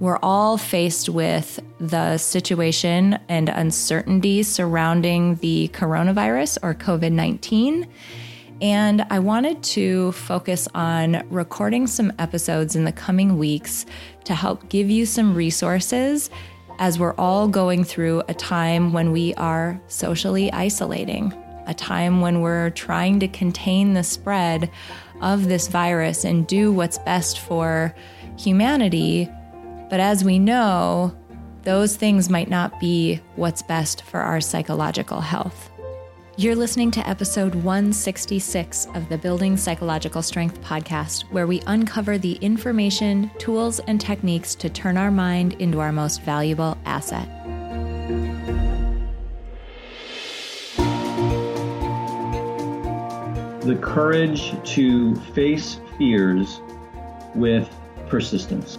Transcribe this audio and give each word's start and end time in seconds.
we're 0.00 0.18
all 0.22 0.56
faced 0.56 1.08
with 1.08 1.60
the 1.80 2.18
situation 2.18 3.18
and 3.28 3.48
uncertainty 3.48 4.42
surrounding 4.42 5.36
the 5.36 5.68
coronavirus 5.68 6.58
or 6.62 6.74
COVID 6.74 7.12
19. 7.12 7.88
And 8.60 9.06
I 9.10 9.18
wanted 9.20 9.62
to 9.62 10.12
focus 10.12 10.68
on 10.74 11.26
recording 11.30 11.86
some 11.86 12.12
episodes 12.18 12.74
in 12.74 12.84
the 12.84 12.92
coming 12.92 13.38
weeks 13.38 13.86
to 14.24 14.34
help 14.34 14.68
give 14.68 14.90
you 14.90 15.06
some 15.06 15.34
resources 15.34 16.30
as 16.80 16.98
we're 16.98 17.14
all 17.14 17.48
going 17.48 17.84
through 17.84 18.22
a 18.28 18.34
time 18.34 18.92
when 18.92 19.10
we 19.10 19.34
are 19.34 19.80
socially 19.88 20.52
isolating, 20.52 21.32
a 21.66 21.74
time 21.74 22.20
when 22.20 22.40
we're 22.40 22.70
trying 22.70 23.20
to 23.20 23.28
contain 23.28 23.94
the 23.94 24.04
spread 24.04 24.70
of 25.20 25.48
this 25.48 25.66
virus 25.66 26.24
and 26.24 26.46
do 26.46 26.72
what's 26.72 26.98
best 26.98 27.40
for 27.40 27.94
humanity 28.36 29.28
but 29.88 30.00
as 30.00 30.24
we 30.24 30.38
know, 30.38 31.16
those 31.64 31.96
things 31.96 32.28
might 32.28 32.50
not 32.50 32.78
be 32.80 33.20
what's 33.36 33.62
best 33.62 34.02
for 34.02 34.20
our 34.20 34.40
psychological 34.40 35.20
health. 35.20 35.70
You're 36.36 36.54
listening 36.54 36.92
to 36.92 37.08
episode 37.08 37.54
166 37.54 38.86
of 38.94 39.08
the 39.08 39.18
Building 39.18 39.56
Psychological 39.56 40.22
Strength 40.22 40.60
podcast, 40.60 41.22
where 41.32 41.48
we 41.48 41.62
uncover 41.66 42.16
the 42.16 42.34
information, 42.34 43.30
tools, 43.38 43.80
and 43.80 44.00
techniques 44.00 44.54
to 44.56 44.70
turn 44.70 44.96
our 44.96 45.10
mind 45.10 45.54
into 45.54 45.80
our 45.80 45.90
most 45.90 46.22
valuable 46.22 46.78
asset. 46.84 47.28
The 53.62 53.78
courage 53.82 54.54
to 54.74 55.16
face 55.34 55.80
fears 55.98 56.60
with 57.34 57.68
persistence 58.08 58.78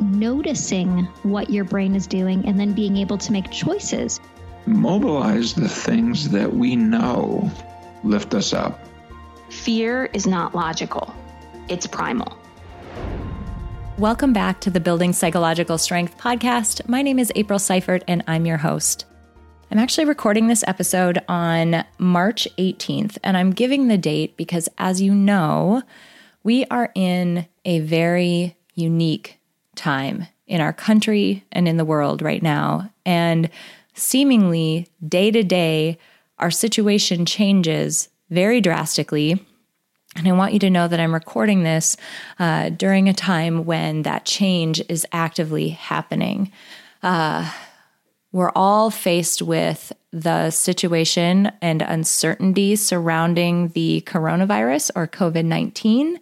noticing 0.00 1.04
what 1.22 1.50
your 1.50 1.64
brain 1.64 1.94
is 1.94 2.06
doing 2.06 2.46
and 2.46 2.58
then 2.58 2.72
being 2.72 2.96
able 2.96 3.18
to 3.18 3.32
make 3.32 3.50
choices. 3.50 4.20
Mobilize 4.66 5.54
the 5.54 5.68
things 5.68 6.30
that 6.30 6.54
we 6.54 6.76
know 6.76 7.50
lift 8.02 8.34
us 8.34 8.52
up. 8.52 8.78
Fear 9.50 10.06
is 10.12 10.26
not 10.26 10.54
logical, 10.54 11.14
it's 11.68 11.86
primal. 11.86 12.38
Welcome 13.98 14.32
back 14.32 14.60
to 14.62 14.70
the 14.70 14.80
Building 14.80 15.12
Psychological 15.12 15.78
Strength 15.78 16.18
podcast. 16.18 16.88
My 16.88 17.00
name 17.00 17.18
is 17.20 17.30
April 17.36 17.60
Seifert, 17.60 18.02
and 18.08 18.24
I'm 18.26 18.44
your 18.44 18.56
host. 18.56 19.04
I'm 19.70 19.78
actually 19.78 20.06
recording 20.06 20.48
this 20.48 20.64
episode 20.66 21.22
on 21.28 21.84
March 21.98 22.48
18th, 22.58 23.18
and 23.22 23.36
I'm 23.36 23.52
giving 23.52 23.86
the 23.86 23.96
date 23.96 24.36
because, 24.36 24.68
as 24.78 25.00
you 25.00 25.14
know, 25.14 25.82
we 26.42 26.64
are 26.66 26.90
in 26.94 27.46
a 27.64 27.78
very 27.80 28.56
unique 28.74 29.38
time 29.74 30.26
in 30.46 30.60
our 30.60 30.72
country 30.72 31.44
and 31.52 31.66
in 31.66 31.76
the 31.76 31.84
world 31.84 32.22
right 32.22 32.42
now. 32.42 32.90
And 33.06 33.50
seemingly 33.94 34.88
day 35.06 35.30
to 35.30 35.42
day, 35.42 35.98
our 36.38 36.50
situation 36.50 37.24
changes 37.24 38.08
very 38.30 38.60
drastically. 38.60 39.44
And 40.16 40.28
I 40.28 40.32
want 40.32 40.52
you 40.52 40.58
to 40.60 40.70
know 40.70 40.86
that 40.86 41.00
I'm 41.00 41.14
recording 41.14 41.62
this 41.62 41.96
uh, 42.38 42.68
during 42.70 43.08
a 43.08 43.14
time 43.14 43.64
when 43.64 44.02
that 44.02 44.24
change 44.24 44.82
is 44.88 45.06
actively 45.12 45.70
happening. 45.70 46.52
Uh, 47.02 47.50
we're 48.32 48.52
all 48.54 48.90
faced 48.90 49.42
with 49.42 49.92
the 50.12 50.50
situation 50.50 51.52
and 51.60 51.82
uncertainty 51.82 52.76
surrounding 52.76 53.68
the 53.68 54.02
coronavirus 54.06 54.90
or 54.96 55.06
COVID 55.06 55.44
19. 55.44 56.18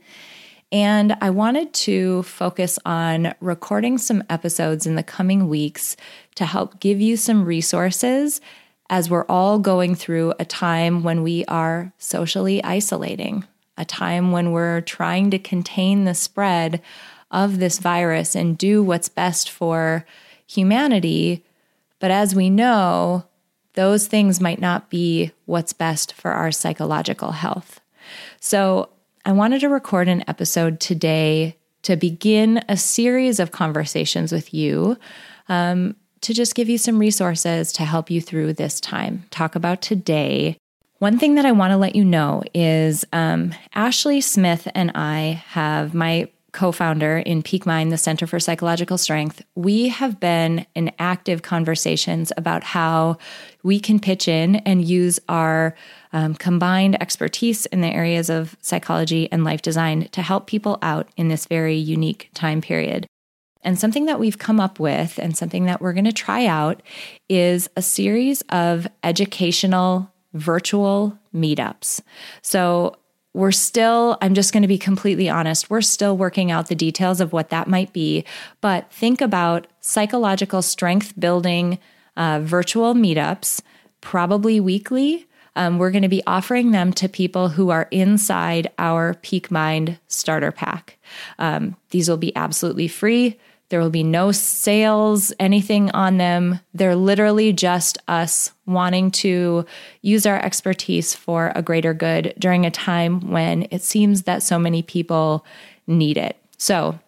And 0.72 1.15
I 1.21 1.28
wanted 1.28 1.75
to 1.75 2.22
focus 2.22 2.78
on 2.87 3.34
recording 3.41 3.99
some 3.99 4.25
episodes 4.31 4.87
in 4.87 4.94
the 4.94 5.03
coming 5.03 5.49
weeks 5.49 5.99
to 6.37 6.47
help 6.47 6.81
give 6.81 6.99
you 6.99 7.19
some 7.19 7.44
resources 7.44 8.41
as 8.88 9.11
we're 9.11 9.27
all 9.27 9.59
going 9.59 9.94
through 9.94 10.32
a 10.41 10.47
time 10.47 11.03
when 11.03 11.22
we 11.22 11.44
are 11.44 11.93
socially 11.99 12.65
isolating, 12.65 13.44
a 13.77 13.84
time 13.84 14.32
when 14.32 14.50
we're 14.50 14.81
trying 14.81 15.31
to 15.31 15.38
contain 15.38 16.05
the 16.05 16.15
spread 16.15 16.81
of 17.31 17.59
this 17.59 17.78
virus 17.78 18.34
and 18.34 18.56
do 18.56 18.82
what's 18.82 19.11
best 19.11 19.50
for 19.50 20.06
humanity. 20.47 21.44
But 21.99 22.11
as 22.11 22.34
we 22.34 22.49
know, 22.49 23.27
those 23.75 24.06
things 24.06 24.41
might 24.41 24.61
not 24.61 24.88
be 24.88 25.32
what's 25.44 25.75
best 25.75 26.15
for 26.15 26.32
our 26.32 26.50
psychological 26.50 27.32
health. 27.32 27.81
So 28.41 28.88
I 29.25 29.33
wanted 29.33 29.60
to 29.60 29.69
record 29.69 30.09
an 30.09 30.25
episode 30.27 30.81
today 30.81 31.56
to 31.83 31.97
begin 31.97 32.62
a 32.69 32.77
series 32.77 33.38
of 33.38 33.53
conversations 33.53 34.33
with 34.33 34.53
you 34.53 34.97
um, 35.49 35.94
to 36.22 36.34
just 36.34 36.55
give 36.55 36.69
you 36.69 36.78
some 36.78 36.99
resources 36.99 37.72
to 37.75 37.84
help 37.84 38.11
you 38.11 38.21
through 38.21 38.55
this 38.55 38.81
time. 38.81 39.25
Talk 39.31 39.55
about 39.55 39.81
today. 39.81 40.56
One 40.99 41.19
thing 41.19 41.34
that 41.37 41.47
I 41.47 41.53
want 41.53 41.72
to 41.72 41.77
let 41.77 41.97
you 41.97 42.05
know 42.05 42.43
is 42.55 43.05
um, 43.12 43.55
Ashley 43.75 44.21
Smith 44.21 44.69
and 44.75 44.93
I 44.94 45.43
have 45.49 45.94
my 45.94 46.28
co 46.52 46.70
founder 46.70 47.18
in 47.18 47.42
Peak 47.42 47.66
Mind, 47.66 47.90
the 47.90 47.98
Center 47.98 48.26
for 48.26 48.38
Psychological 48.38 48.98
Strength, 48.98 49.42
we 49.54 49.88
have 49.88 50.20
been 50.20 50.66
in 50.74 50.92
active 50.98 51.42
conversations 51.42 52.32
about 52.36 52.62
how 52.62 53.16
we 53.62 53.80
can 53.80 53.98
pitch 53.98 54.28
in 54.28 54.56
and 54.56 54.84
use 54.84 55.18
our 55.28 55.74
um, 56.12 56.34
combined 56.34 57.00
expertise 57.00 57.66
in 57.66 57.80
the 57.80 57.88
areas 57.88 58.28
of 58.28 58.56
psychology 58.60 59.30
and 59.32 59.44
life 59.44 59.62
design 59.62 60.08
to 60.12 60.22
help 60.22 60.46
people 60.46 60.78
out 60.82 61.08
in 61.16 61.28
this 61.28 61.46
very 61.46 61.76
unique 61.76 62.30
time 62.34 62.60
period. 62.60 63.06
And 63.62 63.78
something 63.78 64.06
that 64.06 64.19
we've 64.19 64.38
come 64.38 64.60
up 64.60 64.78
with 64.80 65.19
and 65.19 65.36
something 65.36 65.66
that 65.66 65.80
we're 65.80 65.92
going 65.92 66.04
to 66.04 66.12
try 66.12 66.46
out 66.46 66.82
is 67.28 67.70
a 67.76 67.82
series 67.82 68.42
of 68.50 68.86
educational 69.04 70.10
virtual 70.34 71.19
meetups. 71.34 72.00
So, 72.42 72.96
we're 73.34 73.53
still, 73.53 74.19
I'm 74.20 74.34
just 74.34 74.53
going 74.53 74.62
to 74.62 74.69
be 74.69 74.78
completely 74.78 75.28
honest, 75.28 75.70
we're 75.70 75.81
still 75.81 76.16
working 76.16 76.50
out 76.50 76.69
the 76.69 76.75
details 76.75 77.20
of 77.20 77.32
what 77.32 77.48
that 77.50 77.69
might 77.69 77.93
be. 77.93 78.25
But 78.60 78.93
think 78.93 79.20
about 79.20 79.66
psychological 79.81 80.62
strength 80.62 81.19
building 81.19 81.78
uh, 82.16 82.41
virtual 82.43 82.94
meetups, 82.94 83.62
probably 84.00 84.60
weekly. 84.60 85.26
Um, 85.54 85.78
we're 85.78 85.91
going 85.91 86.03
to 86.03 86.09
be 86.09 86.22
offering 86.26 86.70
them 86.70 86.93
to 86.94 87.09
people 87.09 87.50
who 87.50 87.70
are 87.70 87.88
inside 87.91 88.70
our 88.78 89.15
Peak 89.15 89.50
Mind 89.50 89.99
starter 90.09 90.53
pack. 90.53 90.99
Um, 91.38 91.76
these 91.91 92.09
will 92.09 92.16
be 92.16 92.34
absolutely 92.37 92.88
free. 92.88 93.38
There 93.72 93.81
will 93.81 93.88
be 93.88 94.03
no 94.03 94.33
sales, 94.33 95.33
anything 95.41 95.91
on 95.93 96.19
them. 96.19 96.60
They're 96.75 96.94
literally 96.94 97.55
just 97.55 97.97
us 98.06 98.53
wanting 98.66 99.10
to 99.12 99.65
use 100.03 100.27
our 100.27 100.38
expertise 100.38 101.15
for 101.15 101.53
a 101.55 101.62
greater 101.62 101.94
good 101.94 102.34
during 102.38 102.66
a 102.66 102.71
time 102.71 103.31
when 103.31 103.66
it 103.71 103.81
seems 103.81 104.25
that 104.25 104.43
so 104.43 104.59
many 104.59 104.82
people 104.82 105.47
need 105.87 106.19
it. 106.19 106.37
So, 106.59 106.99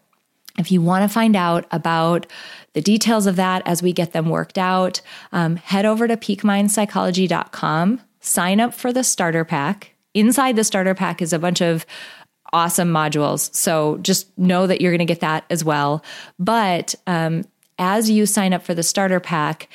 if 0.59 0.73
you 0.73 0.81
want 0.81 1.03
to 1.03 1.13
find 1.13 1.37
out 1.37 1.67
about 1.71 2.27
the 2.73 2.81
details 2.81 3.27
of 3.27 3.37
that 3.37 3.61
as 3.67 3.83
we 3.83 3.93
get 3.93 4.15
them 4.15 4.31
worked 4.31 4.57
out, 4.57 5.03
um, 5.33 5.57
head 5.57 5.85
over 5.85 6.09
to 6.09 6.17
peakmindpsychology.com, 6.17 8.01
sign 8.21 8.59
up 8.59 8.73
for 8.73 8.91
the 8.91 9.05
starter 9.05 9.45
pack. 9.45 9.91
Inside 10.15 10.57
the 10.57 10.65
starter 10.65 10.95
pack 10.95 11.21
is 11.21 11.35
a 11.35 11.39
bunch 11.39 11.61
of 11.61 11.85
awesome 12.55 12.91
modules. 12.91 13.53
So 13.55 13.99
just 13.99 14.27
know 14.39 14.67
that 14.67 14.81
you're 14.81 14.93
going 14.93 15.01
to 15.01 15.05
get 15.05 15.21
that 15.21 15.45
as 15.51 15.65
well. 15.65 16.03
But 16.39 16.95
um, 17.07 17.45
as 17.79 18.09
you 18.09 18.25
sign 18.25 18.53
up 18.53 18.63
for 18.63 18.75
the 18.75 18.83
starter 18.83 19.21
pack, 19.21 19.69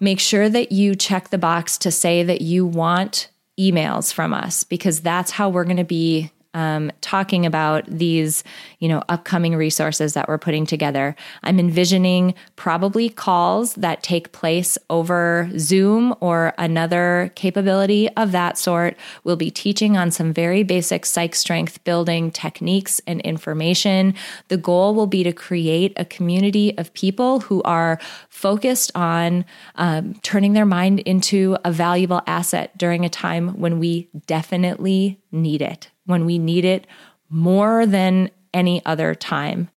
make 0.00 0.18
sure 0.18 0.48
that 0.48 0.72
you 0.72 0.96
check 0.96 1.28
the 1.28 1.38
box 1.38 1.76
to 1.78 1.90
say 1.90 2.22
that 2.22 2.40
you 2.40 2.66
want 2.66 3.28
emails 3.60 4.12
from 4.12 4.34
us 4.34 4.64
because 4.64 5.00
that's 5.00 5.30
how 5.30 5.48
we're 5.48 5.64
going 5.64 5.76
to 5.76 5.84
be 5.84 6.30
um, 6.56 6.90
talking 7.02 7.44
about 7.44 7.84
these, 7.86 8.42
you 8.78 8.88
know, 8.88 9.02
upcoming 9.10 9.54
resources 9.54 10.14
that 10.14 10.26
we're 10.26 10.38
putting 10.38 10.64
together. 10.64 11.14
I'm 11.42 11.60
envisioning 11.60 12.34
probably 12.56 13.10
calls 13.10 13.74
that 13.74 14.02
take 14.02 14.32
place 14.32 14.78
over 14.88 15.50
Zoom 15.58 16.14
or 16.20 16.54
another 16.56 17.30
capability 17.34 18.08
of 18.16 18.32
that 18.32 18.56
sort. 18.56 18.96
We'll 19.22 19.36
be 19.36 19.50
teaching 19.50 19.98
on 19.98 20.10
some 20.10 20.32
very 20.32 20.62
basic 20.62 21.04
psych 21.04 21.34
strength 21.34 21.84
building 21.84 22.30
techniques 22.30 23.02
and 23.06 23.20
information. 23.20 24.14
The 24.48 24.56
goal 24.56 24.94
will 24.94 25.06
be 25.06 25.22
to 25.24 25.34
create 25.34 25.92
a 25.96 26.06
community 26.06 26.76
of 26.78 26.94
people 26.94 27.40
who 27.40 27.62
are 27.64 27.98
focused 28.30 28.90
on 28.94 29.44
um, 29.74 30.14
turning 30.22 30.54
their 30.54 30.64
mind 30.64 31.00
into 31.00 31.58
a 31.66 31.70
valuable 31.70 32.22
asset 32.26 32.78
during 32.78 33.04
a 33.04 33.10
time 33.10 33.60
when 33.60 33.78
we 33.78 34.08
definitely 34.26 35.20
need 35.30 35.60
it 35.60 35.90
when 36.06 36.24
we 36.24 36.38
need 36.38 36.64
it 36.64 36.86
more 37.28 37.86
than 37.86 38.30
any 38.54 38.84
other 38.86 39.14
time. 39.14 39.68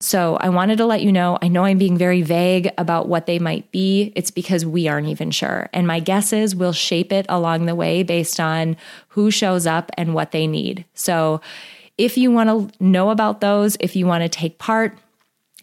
So 0.00 0.36
I 0.40 0.48
wanted 0.48 0.78
to 0.78 0.86
let 0.86 1.02
you 1.02 1.12
know. 1.12 1.38
I 1.40 1.46
know 1.46 1.64
I'm 1.64 1.78
being 1.78 1.96
very 1.96 2.22
vague 2.22 2.70
about 2.76 3.08
what 3.08 3.26
they 3.26 3.38
might 3.38 3.70
be. 3.70 4.12
It's 4.16 4.32
because 4.32 4.66
we 4.66 4.88
aren't 4.88 5.06
even 5.06 5.30
sure. 5.30 5.70
And 5.72 5.86
my 5.86 6.00
guess 6.00 6.32
is 6.32 6.56
we'll 6.56 6.72
shape 6.72 7.12
it 7.12 7.24
along 7.28 7.66
the 7.66 7.76
way 7.76 8.02
based 8.02 8.40
on 8.40 8.76
who 9.08 9.30
shows 9.30 9.64
up 9.64 9.92
and 9.96 10.12
what 10.12 10.32
they 10.32 10.48
need. 10.48 10.84
So 10.94 11.40
if 11.98 12.18
you 12.18 12.32
want 12.32 12.72
to 12.72 12.84
know 12.84 13.10
about 13.10 13.40
those, 13.40 13.76
if 13.78 13.94
you 13.94 14.06
want 14.06 14.22
to 14.22 14.28
take 14.28 14.58
part, 14.58 14.98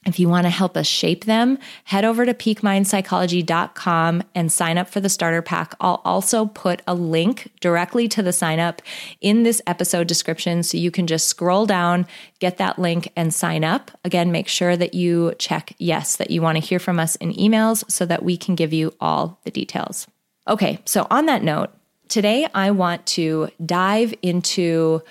if 0.05 0.19
you 0.19 0.29
want 0.29 0.45
to 0.45 0.49
help 0.49 0.77
us 0.77 0.87
shape 0.87 1.25
them, 1.25 1.57
head 1.83 2.05
over 2.05 2.25
to 2.25 2.33
peakmindpsychology.com 2.33 4.23
and 4.33 4.51
sign 4.51 4.77
up 4.77 4.89
for 4.89 5.01
the 5.01 5.09
starter 5.09 5.41
pack. 5.41 5.75
I'll 5.81 6.01
also 6.05 6.45
put 6.45 6.81
a 6.87 6.95
link 6.95 7.51
directly 7.59 8.07
to 8.09 8.23
the 8.23 8.31
sign 8.31 8.59
up 8.59 8.81
in 9.19 9.43
this 9.43 9.61
episode 9.67 10.07
description 10.07 10.63
so 10.63 10.77
you 10.77 10.89
can 10.89 11.05
just 11.05 11.27
scroll 11.27 11.65
down, 11.65 12.07
get 12.39 12.57
that 12.57 12.79
link, 12.79 13.11
and 13.15 13.33
sign 13.33 13.63
up. 13.63 13.91
Again, 14.05 14.31
make 14.31 14.47
sure 14.47 14.77
that 14.77 14.93
you 14.93 15.33
check 15.37 15.73
yes, 15.77 16.15
that 16.15 16.31
you 16.31 16.41
want 16.41 16.55
to 16.55 16.63
hear 16.63 16.79
from 16.79 16.99
us 16.99 17.15
in 17.17 17.33
emails 17.33 17.89
so 17.91 18.05
that 18.05 18.23
we 18.23 18.37
can 18.37 18.55
give 18.55 18.71
you 18.71 18.93
all 19.01 19.39
the 19.43 19.51
details. 19.51 20.07
Okay, 20.47 20.79
so 20.85 21.05
on 21.11 21.25
that 21.25 21.43
note, 21.43 21.71
today 22.07 22.47
I 22.55 22.71
want 22.71 23.05
to 23.07 23.49
dive 23.63 24.13
into 24.21 25.01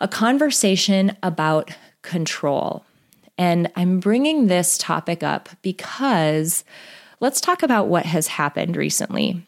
a 0.00 0.06
conversation 0.06 1.16
about 1.22 1.70
control. 2.02 2.84
And 3.38 3.70
I'm 3.76 4.00
bringing 4.00 4.48
this 4.48 4.76
topic 4.76 5.22
up 5.22 5.48
because 5.62 6.64
let's 7.20 7.40
talk 7.40 7.62
about 7.62 7.86
what 7.86 8.04
has 8.04 8.26
happened 8.26 8.76
recently. 8.76 9.46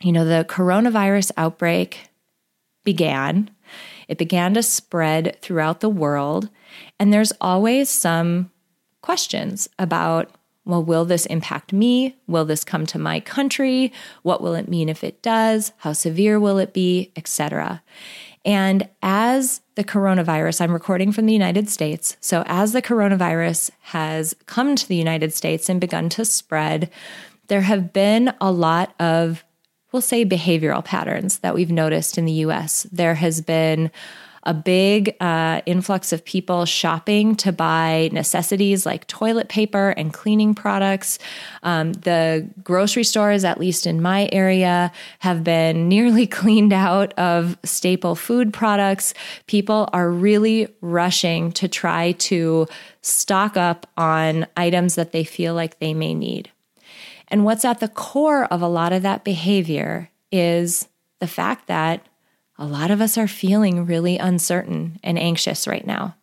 You 0.00 0.12
know, 0.12 0.24
the 0.24 0.46
coronavirus 0.48 1.32
outbreak 1.36 2.08
began, 2.84 3.50
it 4.06 4.16
began 4.16 4.54
to 4.54 4.62
spread 4.62 5.36
throughout 5.42 5.80
the 5.80 5.88
world. 5.88 6.48
And 6.98 7.12
there's 7.12 7.32
always 7.40 7.90
some 7.90 8.50
questions 9.02 9.68
about 9.78 10.30
well, 10.64 10.84
will 10.84 11.06
this 11.06 11.24
impact 11.24 11.72
me? 11.72 12.14
Will 12.26 12.44
this 12.44 12.62
come 12.62 12.84
to 12.86 12.98
my 12.98 13.20
country? 13.20 13.90
What 14.22 14.42
will 14.42 14.54
it 14.54 14.68
mean 14.68 14.90
if 14.90 15.02
it 15.02 15.22
does? 15.22 15.72
How 15.78 15.94
severe 15.94 16.38
will 16.38 16.58
it 16.58 16.74
be, 16.74 17.10
etc. 17.16 17.82
And 18.44 18.86
as 19.02 19.62
the 19.78 19.84
coronavirus, 19.84 20.60
I'm 20.60 20.72
recording 20.72 21.12
from 21.12 21.26
the 21.26 21.32
United 21.32 21.68
States. 21.68 22.16
So, 22.20 22.42
as 22.46 22.72
the 22.72 22.82
coronavirus 22.82 23.70
has 23.82 24.34
come 24.46 24.74
to 24.74 24.88
the 24.88 24.96
United 24.96 25.32
States 25.32 25.68
and 25.68 25.80
begun 25.80 26.08
to 26.08 26.24
spread, 26.24 26.90
there 27.46 27.60
have 27.60 27.92
been 27.92 28.34
a 28.40 28.50
lot 28.50 28.92
of, 28.98 29.44
we'll 29.92 30.02
say, 30.02 30.24
behavioral 30.24 30.84
patterns 30.84 31.38
that 31.38 31.54
we've 31.54 31.70
noticed 31.70 32.18
in 32.18 32.24
the 32.24 32.32
US. 32.32 32.88
There 32.90 33.14
has 33.14 33.40
been 33.40 33.92
a 34.42 34.54
big 34.54 35.16
uh, 35.20 35.60
influx 35.66 36.12
of 36.12 36.24
people 36.24 36.64
shopping 36.64 37.34
to 37.36 37.52
buy 37.52 38.08
necessities 38.12 38.86
like 38.86 39.06
toilet 39.06 39.48
paper 39.48 39.90
and 39.90 40.12
cleaning 40.12 40.54
products. 40.54 41.18
Um, 41.62 41.92
the 41.92 42.48
grocery 42.62 43.04
stores, 43.04 43.44
at 43.44 43.58
least 43.58 43.86
in 43.86 44.00
my 44.00 44.28
area, 44.32 44.92
have 45.20 45.44
been 45.44 45.88
nearly 45.88 46.26
cleaned 46.26 46.72
out 46.72 47.12
of 47.14 47.58
staple 47.64 48.14
food 48.14 48.52
products. 48.52 49.14
People 49.46 49.88
are 49.92 50.10
really 50.10 50.68
rushing 50.80 51.52
to 51.52 51.68
try 51.68 52.12
to 52.12 52.66
stock 53.02 53.56
up 53.56 53.86
on 53.96 54.46
items 54.56 54.94
that 54.94 55.12
they 55.12 55.24
feel 55.24 55.54
like 55.54 55.78
they 55.78 55.94
may 55.94 56.14
need. 56.14 56.50
And 57.28 57.44
what's 57.44 57.64
at 57.64 57.80
the 57.80 57.88
core 57.88 58.44
of 58.46 58.62
a 58.62 58.68
lot 58.68 58.92
of 58.92 59.02
that 59.02 59.24
behavior 59.24 60.10
is 60.32 60.88
the 61.20 61.26
fact 61.26 61.66
that 61.66 62.06
a 62.58 62.66
lot 62.66 62.90
of 62.90 63.00
us 63.00 63.16
are 63.16 63.28
feeling 63.28 63.86
really 63.86 64.18
uncertain 64.18 64.98
and 65.02 65.18
anxious 65.18 65.68
right 65.68 65.86
now. 65.86 66.16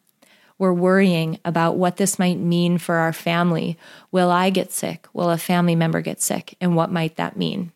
We're 0.58 0.74
worrying 0.74 1.40
about 1.44 1.78
what 1.78 1.98
this 1.98 2.20
might 2.20 2.38
mean 2.38 2.78
for 2.78 2.96
our 2.96 3.14
family. 3.14 3.78
Will 4.12 4.32
I 4.32 4.50
get 4.50 4.72
sick? 4.72 5.08
Will 5.14 5.30
a 5.30 5.38
family 5.38 5.76
member 5.76 6.02
get 6.02 6.22
sick? 6.22 6.56
And 6.62 6.76
what 6.76 6.92
might 6.92 7.18
that 7.18 7.38
mean? 7.38 7.72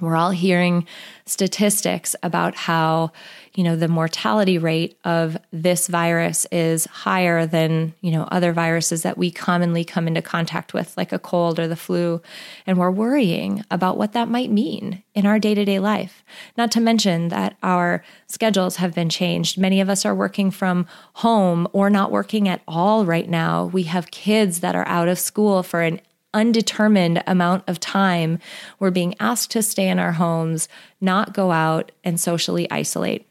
We're 0.00 0.16
all 0.16 0.30
hearing 0.30 0.86
statistics 1.26 2.16
about 2.22 2.54
how, 2.54 3.12
you 3.54 3.64
know, 3.64 3.74
the 3.74 3.88
mortality 3.88 4.58
rate 4.58 4.96
of 5.04 5.36
this 5.52 5.88
virus 5.88 6.46
is 6.52 6.86
higher 6.86 7.46
than, 7.46 7.94
you 8.00 8.12
know, 8.12 8.22
other 8.30 8.52
viruses 8.52 9.02
that 9.02 9.18
we 9.18 9.30
commonly 9.30 9.84
come 9.84 10.06
into 10.06 10.22
contact 10.22 10.72
with, 10.72 10.96
like 10.96 11.12
a 11.12 11.18
cold 11.18 11.58
or 11.58 11.66
the 11.66 11.76
flu. 11.76 12.22
And 12.66 12.78
we're 12.78 12.90
worrying 12.90 13.64
about 13.70 13.96
what 13.96 14.12
that 14.12 14.28
might 14.28 14.50
mean 14.50 15.02
in 15.14 15.26
our 15.26 15.38
day 15.38 15.54
to 15.54 15.64
day 15.64 15.80
life. 15.80 16.22
Not 16.56 16.70
to 16.72 16.80
mention 16.80 17.28
that 17.28 17.56
our 17.62 18.04
schedules 18.28 18.76
have 18.76 18.94
been 18.94 19.08
changed. 19.08 19.58
Many 19.58 19.80
of 19.80 19.88
us 19.88 20.04
are 20.04 20.14
working 20.14 20.50
from 20.50 20.86
home 21.14 21.66
or 21.72 21.90
not 21.90 22.12
working 22.12 22.48
at 22.48 22.62
all 22.68 23.04
right 23.04 23.28
now. 23.28 23.64
We 23.64 23.82
have 23.84 24.10
kids 24.10 24.60
that 24.60 24.76
are 24.76 24.86
out 24.86 25.08
of 25.08 25.18
school 25.18 25.62
for 25.62 25.80
an 25.80 26.00
undetermined 26.32 27.22
amount 27.26 27.64
of 27.66 27.80
time, 27.80 28.38
we're 28.78 28.90
being 28.90 29.14
asked 29.18 29.50
to 29.50 29.62
stay 29.62 29.88
in 29.88 29.98
our 29.98 30.12
homes, 30.12 30.68
not 31.00 31.34
go 31.34 31.50
out 31.50 31.90
and 32.04 32.20
socially 32.20 32.70
isolate. 32.70 33.26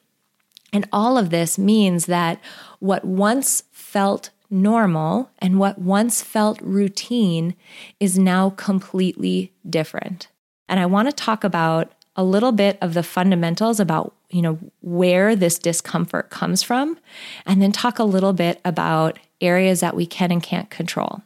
And 0.72 0.88
all 0.92 1.18
of 1.18 1.30
this 1.30 1.58
means 1.58 2.06
that 2.06 2.40
what 2.80 3.06
once 3.06 3.64
felt 3.72 4.30
normal 4.50 5.30
and 5.40 5.60
what 5.60 5.80
once 5.80 6.22
felt 6.22 6.60
routine 6.62 7.56
is 8.00 8.18
now 8.18 8.52
completely 8.52 9.54
different. 9.70 10.28
And 10.68 10.80
I 10.80 10.86
want 10.86 11.08
to 11.08 11.14
talk 11.14 11.44
about 11.44 11.94
a 12.16 12.24
little 12.24 12.52
bit 12.52 12.78
of 12.82 12.94
the 12.94 13.04
fundamentals 13.04 13.80
about, 13.80 14.14
you 14.30 14.42
know, 14.42 14.60
where 14.82 15.36
this 15.36 15.58
discomfort 15.58 16.30
comes 16.30 16.64
from 16.64 16.98
and 17.46 17.62
then 17.62 17.72
talk 17.72 18.00
a 18.00 18.04
little 18.04 18.34
bit 18.34 18.60
about 18.66 19.20
areas 19.42 19.80
that 19.80 19.96
we 19.96 20.06
can 20.06 20.32
and 20.32 20.44
can't 20.44 20.70
control. 20.70 21.22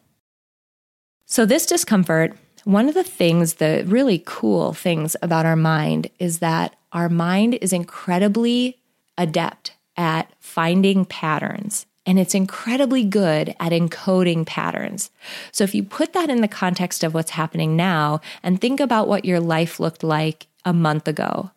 So, 1.25 1.45
this 1.45 1.65
discomfort, 1.65 2.37
one 2.63 2.87
of 2.87 2.93
the 2.93 3.03
things, 3.03 3.55
the 3.55 3.83
really 3.87 4.21
cool 4.25 4.73
things 4.73 5.15
about 5.21 5.45
our 5.45 5.55
mind 5.55 6.09
is 6.19 6.39
that 6.39 6.75
our 6.91 7.09
mind 7.09 7.55
is 7.55 7.73
incredibly 7.73 8.77
adept 9.17 9.73
at 9.95 10.31
finding 10.39 11.05
patterns 11.05 11.85
and 12.05 12.19
it's 12.19 12.35
incredibly 12.35 13.03
good 13.03 13.55
at 13.59 13.71
encoding 13.71 14.45
patterns. 14.45 15.09
So, 15.51 15.63
if 15.63 15.73
you 15.73 15.83
put 15.83 16.13
that 16.13 16.29
in 16.29 16.41
the 16.41 16.47
context 16.47 17.03
of 17.03 17.13
what's 17.13 17.31
happening 17.31 17.75
now 17.75 18.21
and 18.41 18.59
think 18.59 18.79
about 18.79 19.07
what 19.07 19.25
your 19.25 19.39
life 19.39 19.79
looked 19.79 20.03
like 20.03 20.47
a 20.65 20.73
month 20.73 21.07
ago, 21.07 21.51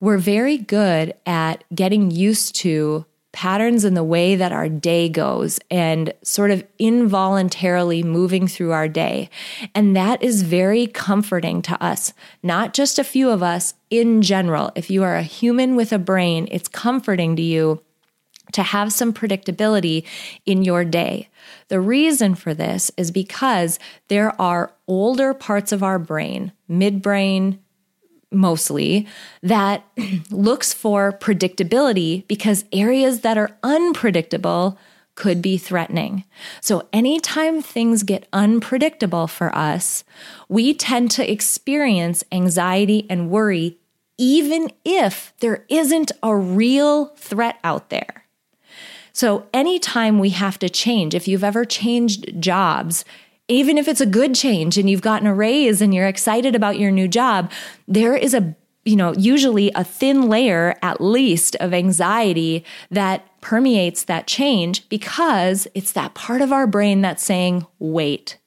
we're 0.00 0.18
very 0.18 0.56
good 0.56 1.14
at 1.26 1.64
getting 1.74 2.10
used 2.10 2.54
to 2.56 3.04
patterns 3.32 3.84
in 3.84 3.94
the 3.94 4.04
way 4.04 4.36
that 4.36 4.52
our 4.52 4.68
day 4.68 5.08
goes 5.08 5.60
and 5.70 6.12
sort 6.22 6.50
of 6.50 6.64
involuntarily 6.78 8.02
moving 8.02 8.48
through 8.48 8.72
our 8.72 8.88
day. 8.88 9.28
And 9.74 9.94
that 9.94 10.22
is 10.22 10.42
very 10.42 10.86
comforting 10.86 11.62
to 11.62 11.82
us, 11.82 12.12
not 12.42 12.72
just 12.72 12.98
a 12.98 13.04
few 13.04 13.30
of 13.30 13.42
us 13.42 13.74
in 13.90 14.22
general. 14.22 14.72
If 14.74 14.90
you 14.90 15.02
are 15.04 15.16
a 15.16 15.22
human 15.22 15.76
with 15.76 15.92
a 15.92 15.98
brain, 15.98 16.48
it's 16.50 16.68
comforting 16.68 17.36
to 17.36 17.42
you 17.42 17.82
to 18.52 18.62
have 18.62 18.92
some 18.92 19.12
predictability 19.12 20.04
in 20.46 20.62
your 20.64 20.84
day. 20.84 21.28
The 21.68 21.80
reason 21.80 22.34
for 22.34 22.54
this 22.54 22.90
is 22.96 23.10
because 23.10 23.78
there 24.08 24.38
are 24.40 24.72
older 24.86 25.34
parts 25.34 25.70
of 25.70 25.82
our 25.82 25.98
brain, 25.98 26.52
midbrain, 26.68 27.58
mostly 28.30 29.06
that 29.42 29.84
looks 30.30 30.72
for 30.72 31.12
predictability 31.12 32.26
because 32.28 32.64
areas 32.72 33.20
that 33.20 33.38
are 33.38 33.56
unpredictable 33.62 34.78
could 35.14 35.42
be 35.42 35.58
threatening. 35.58 36.22
So, 36.60 36.88
anytime 36.92 37.60
things 37.60 38.04
get 38.04 38.28
unpredictable 38.32 39.26
for 39.26 39.54
us, 39.54 40.04
we 40.48 40.72
tend 40.74 41.10
to 41.12 41.30
experience 41.30 42.22
anxiety 42.30 43.04
and 43.10 43.28
worry, 43.28 43.78
even 44.16 44.70
if 44.84 45.32
there 45.40 45.64
isn't 45.68 46.12
a 46.22 46.36
real 46.36 47.06
threat 47.16 47.58
out 47.64 47.90
there. 47.90 48.26
So, 49.12 49.48
anytime 49.52 50.20
we 50.20 50.30
have 50.30 50.56
to 50.60 50.68
change, 50.68 51.16
if 51.16 51.26
you've 51.26 51.42
ever 51.42 51.64
changed 51.64 52.40
jobs, 52.40 53.04
even 53.48 53.78
if 53.78 53.88
it's 53.88 54.00
a 54.00 54.06
good 54.06 54.34
change 54.34 54.78
and 54.78 54.88
you've 54.88 55.02
gotten 55.02 55.26
a 55.26 55.34
raise 55.34 55.80
and 55.80 55.94
you're 55.94 56.06
excited 56.06 56.54
about 56.54 56.78
your 56.78 56.90
new 56.90 57.08
job, 57.08 57.50
there 57.86 58.14
is 58.14 58.34
a 58.34 58.54
you 58.84 58.96
know, 58.96 59.12
usually 59.12 59.70
a 59.74 59.84
thin 59.84 60.30
layer 60.30 60.74
at 60.80 60.98
least 60.98 61.54
of 61.56 61.74
anxiety 61.74 62.64
that 62.90 63.26
permeates 63.42 64.04
that 64.04 64.26
change 64.26 64.88
because 64.88 65.68
it's 65.74 65.92
that 65.92 66.14
part 66.14 66.40
of 66.40 66.52
our 66.52 66.66
brain 66.66 67.02
that's 67.02 67.22
saying, 67.22 67.66
wait, 67.78 68.38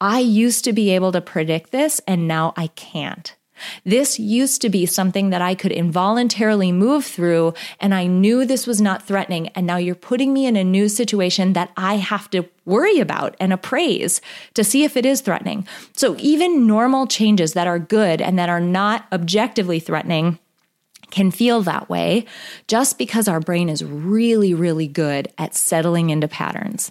I 0.00 0.20
used 0.20 0.64
to 0.64 0.72
be 0.72 0.90
able 0.90 1.12
to 1.12 1.20
predict 1.20 1.70
this 1.70 2.00
and 2.06 2.26
now 2.26 2.54
I 2.56 2.68
can't. 2.68 3.36
This 3.84 4.18
used 4.18 4.60
to 4.62 4.68
be 4.68 4.86
something 4.86 5.30
that 5.30 5.42
I 5.42 5.54
could 5.54 5.72
involuntarily 5.72 6.72
move 6.72 7.04
through, 7.04 7.54
and 7.80 7.94
I 7.94 8.06
knew 8.06 8.44
this 8.44 8.66
was 8.66 8.80
not 8.80 9.02
threatening. 9.02 9.48
And 9.48 9.66
now 9.66 9.76
you're 9.76 9.94
putting 9.94 10.32
me 10.32 10.46
in 10.46 10.56
a 10.56 10.64
new 10.64 10.88
situation 10.88 11.52
that 11.52 11.70
I 11.76 11.96
have 11.96 12.30
to 12.30 12.48
worry 12.64 13.00
about 13.00 13.36
and 13.38 13.52
appraise 13.52 14.20
to 14.54 14.64
see 14.64 14.84
if 14.84 14.96
it 14.96 15.06
is 15.06 15.20
threatening. 15.20 15.66
So, 15.94 16.16
even 16.18 16.66
normal 16.66 17.06
changes 17.06 17.52
that 17.52 17.66
are 17.66 17.78
good 17.78 18.20
and 18.20 18.38
that 18.38 18.48
are 18.48 18.60
not 18.60 19.06
objectively 19.12 19.80
threatening 19.80 20.38
can 21.10 21.30
feel 21.30 21.62
that 21.62 21.88
way 21.88 22.26
just 22.66 22.98
because 22.98 23.28
our 23.28 23.40
brain 23.40 23.68
is 23.68 23.84
really, 23.84 24.52
really 24.52 24.88
good 24.88 25.28
at 25.38 25.54
settling 25.54 26.10
into 26.10 26.26
patterns. 26.26 26.90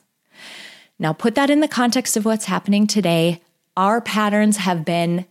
Now, 1.00 1.12
put 1.12 1.36
that 1.36 1.50
in 1.50 1.60
the 1.60 1.68
context 1.68 2.15
of 2.15 2.25
what's 2.25 2.46
happening 2.46 2.88
today. 2.88 3.42
Our 3.75 4.00
patterns 4.00 4.58
have 4.58 4.86
been 4.86 5.25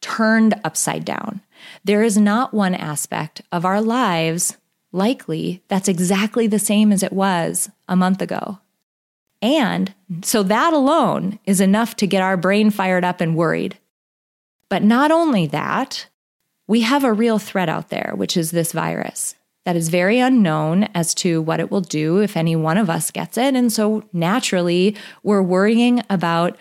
turned 0.00 0.54
upside 0.64 1.04
down. 1.04 1.40
There 1.84 2.02
is 2.02 2.16
not 2.16 2.54
one 2.54 2.74
aspect 2.74 3.42
of 3.50 3.64
our 3.64 3.80
lives, 3.80 4.56
likely, 4.92 5.62
that's 5.68 5.88
exactly 5.88 6.46
the 6.46 6.58
same 6.58 6.92
as 6.92 7.02
it 7.02 7.12
was 7.12 7.70
a 7.88 7.96
month 7.96 8.22
ago. 8.22 8.58
And 9.42 9.94
so 10.22 10.42
that 10.44 10.72
alone 10.72 11.38
is 11.44 11.60
enough 11.60 11.96
to 11.96 12.06
get 12.06 12.22
our 12.22 12.36
brain 12.36 12.70
fired 12.70 13.04
up 13.04 13.20
and 13.20 13.36
worried. 13.36 13.78
But 14.68 14.82
not 14.82 15.10
only 15.10 15.46
that, 15.48 16.08
we 16.66 16.80
have 16.80 17.04
a 17.04 17.12
real 17.12 17.38
threat 17.38 17.68
out 17.68 17.90
there, 17.90 18.12
which 18.16 18.36
is 18.36 18.50
this 18.50 18.72
virus 18.72 19.34
that 19.64 19.76
is 19.76 19.88
very 19.88 20.20
unknown 20.20 20.84
as 20.94 21.12
to 21.12 21.42
what 21.42 21.60
it 21.60 21.70
will 21.70 21.80
do 21.80 22.18
if 22.18 22.36
any 22.36 22.54
one 22.56 22.78
of 22.78 22.88
us 22.88 23.10
gets 23.10 23.36
it. 23.36 23.54
And 23.54 23.72
so 23.72 24.04
naturally, 24.12 24.96
we're 25.24 25.42
worrying 25.42 26.02
about 26.08 26.56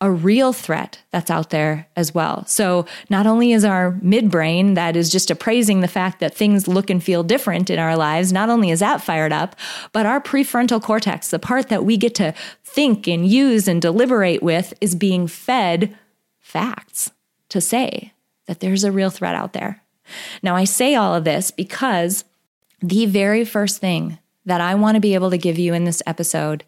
a 0.00 0.10
real 0.10 0.52
threat 0.52 0.98
that's 1.10 1.30
out 1.30 1.50
there 1.50 1.86
as 1.94 2.14
well. 2.14 2.46
So, 2.46 2.86
not 3.10 3.26
only 3.26 3.52
is 3.52 3.64
our 3.64 3.92
midbrain 4.02 4.74
that 4.74 4.96
is 4.96 5.10
just 5.10 5.30
appraising 5.30 5.80
the 5.80 5.88
fact 5.88 6.20
that 6.20 6.34
things 6.34 6.66
look 6.66 6.88
and 6.88 7.02
feel 7.02 7.22
different 7.22 7.68
in 7.68 7.78
our 7.78 7.96
lives, 7.96 8.32
not 8.32 8.48
only 8.48 8.70
is 8.70 8.80
that 8.80 9.02
fired 9.02 9.32
up, 9.32 9.56
but 9.92 10.06
our 10.06 10.20
prefrontal 10.20 10.82
cortex, 10.82 11.28
the 11.28 11.38
part 11.38 11.68
that 11.68 11.84
we 11.84 11.96
get 11.96 12.14
to 12.14 12.32
think 12.64 13.06
and 13.06 13.26
use 13.26 13.68
and 13.68 13.82
deliberate 13.82 14.42
with, 14.42 14.72
is 14.80 14.94
being 14.94 15.26
fed 15.26 15.96
facts 16.38 17.10
to 17.50 17.60
say 17.60 18.12
that 18.46 18.60
there's 18.60 18.84
a 18.84 18.92
real 18.92 19.10
threat 19.10 19.34
out 19.34 19.52
there. 19.52 19.82
Now, 20.42 20.56
I 20.56 20.64
say 20.64 20.94
all 20.94 21.14
of 21.14 21.24
this 21.24 21.50
because 21.50 22.24
the 22.80 23.06
very 23.06 23.44
first 23.44 23.78
thing 23.78 24.18
that 24.46 24.60
I 24.60 24.74
want 24.74 24.94
to 24.94 25.00
be 25.00 25.14
able 25.14 25.30
to 25.30 25.38
give 25.38 25.58
you 25.58 25.74
in 25.74 25.84
this 25.84 26.02
episode 26.06 26.64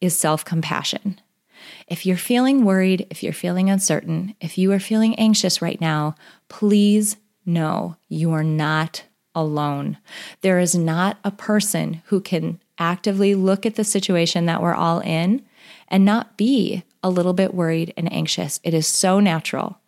is 0.00 0.18
self 0.18 0.44
compassion. 0.44 1.20
If 1.90 2.06
you're 2.06 2.16
feeling 2.16 2.64
worried, 2.64 3.08
if 3.10 3.24
you're 3.24 3.32
feeling 3.32 3.68
uncertain, 3.68 4.36
if 4.40 4.56
you 4.56 4.70
are 4.70 4.78
feeling 4.78 5.16
anxious 5.16 5.60
right 5.60 5.80
now, 5.80 6.14
please 6.48 7.16
know 7.44 7.96
you 8.08 8.32
are 8.32 8.44
not 8.44 9.02
alone. 9.34 9.98
There 10.40 10.60
is 10.60 10.76
not 10.76 11.18
a 11.24 11.32
person 11.32 12.02
who 12.06 12.20
can 12.20 12.60
actively 12.78 13.34
look 13.34 13.66
at 13.66 13.74
the 13.74 13.82
situation 13.82 14.46
that 14.46 14.62
we're 14.62 14.72
all 14.72 15.00
in 15.00 15.44
and 15.88 16.04
not 16.04 16.36
be 16.36 16.84
a 17.02 17.10
little 17.10 17.32
bit 17.32 17.54
worried 17.54 17.92
and 17.96 18.10
anxious. 18.12 18.60
It 18.62 18.72
is 18.72 18.86
so 18.86 19.18
natural. 19.18 19.80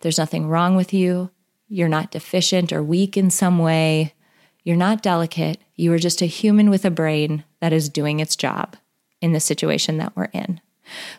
There's 0.00 0.18
nothing 0.18 0.46
wrong 0.46 0.76
with 0.76 0.94
you. 0.94 1.30
You're 1.68 1.88
not 1.88 2.12
deficient 2.12 2.72
or 2.72 2.84
weak 2.84 3.16
in 3.16 3.30
some 3.30 3.58
way. 3.58 4.14
You're 4.62 4.76
not 4.76 5.02
delicate. 5.02 5.58
You 5.74 5.92
are 5.92 5.98
just 5.98 6.22
a 6.22 6.26
human 6.26 6.70
with 6.70 6.84
a 6.84 6.90
brain 6.90 7.42
that 7.60 7.72
is 7.72 7.88
doing 7.88 8.20
its 8.20 8.36
job 8.36 8.76
in 9.20 9.32
the 9.32 9.40
situation 9.40 9.98
that 9.98 10.14
we're 10.14 10.26
in. 10.26 10.60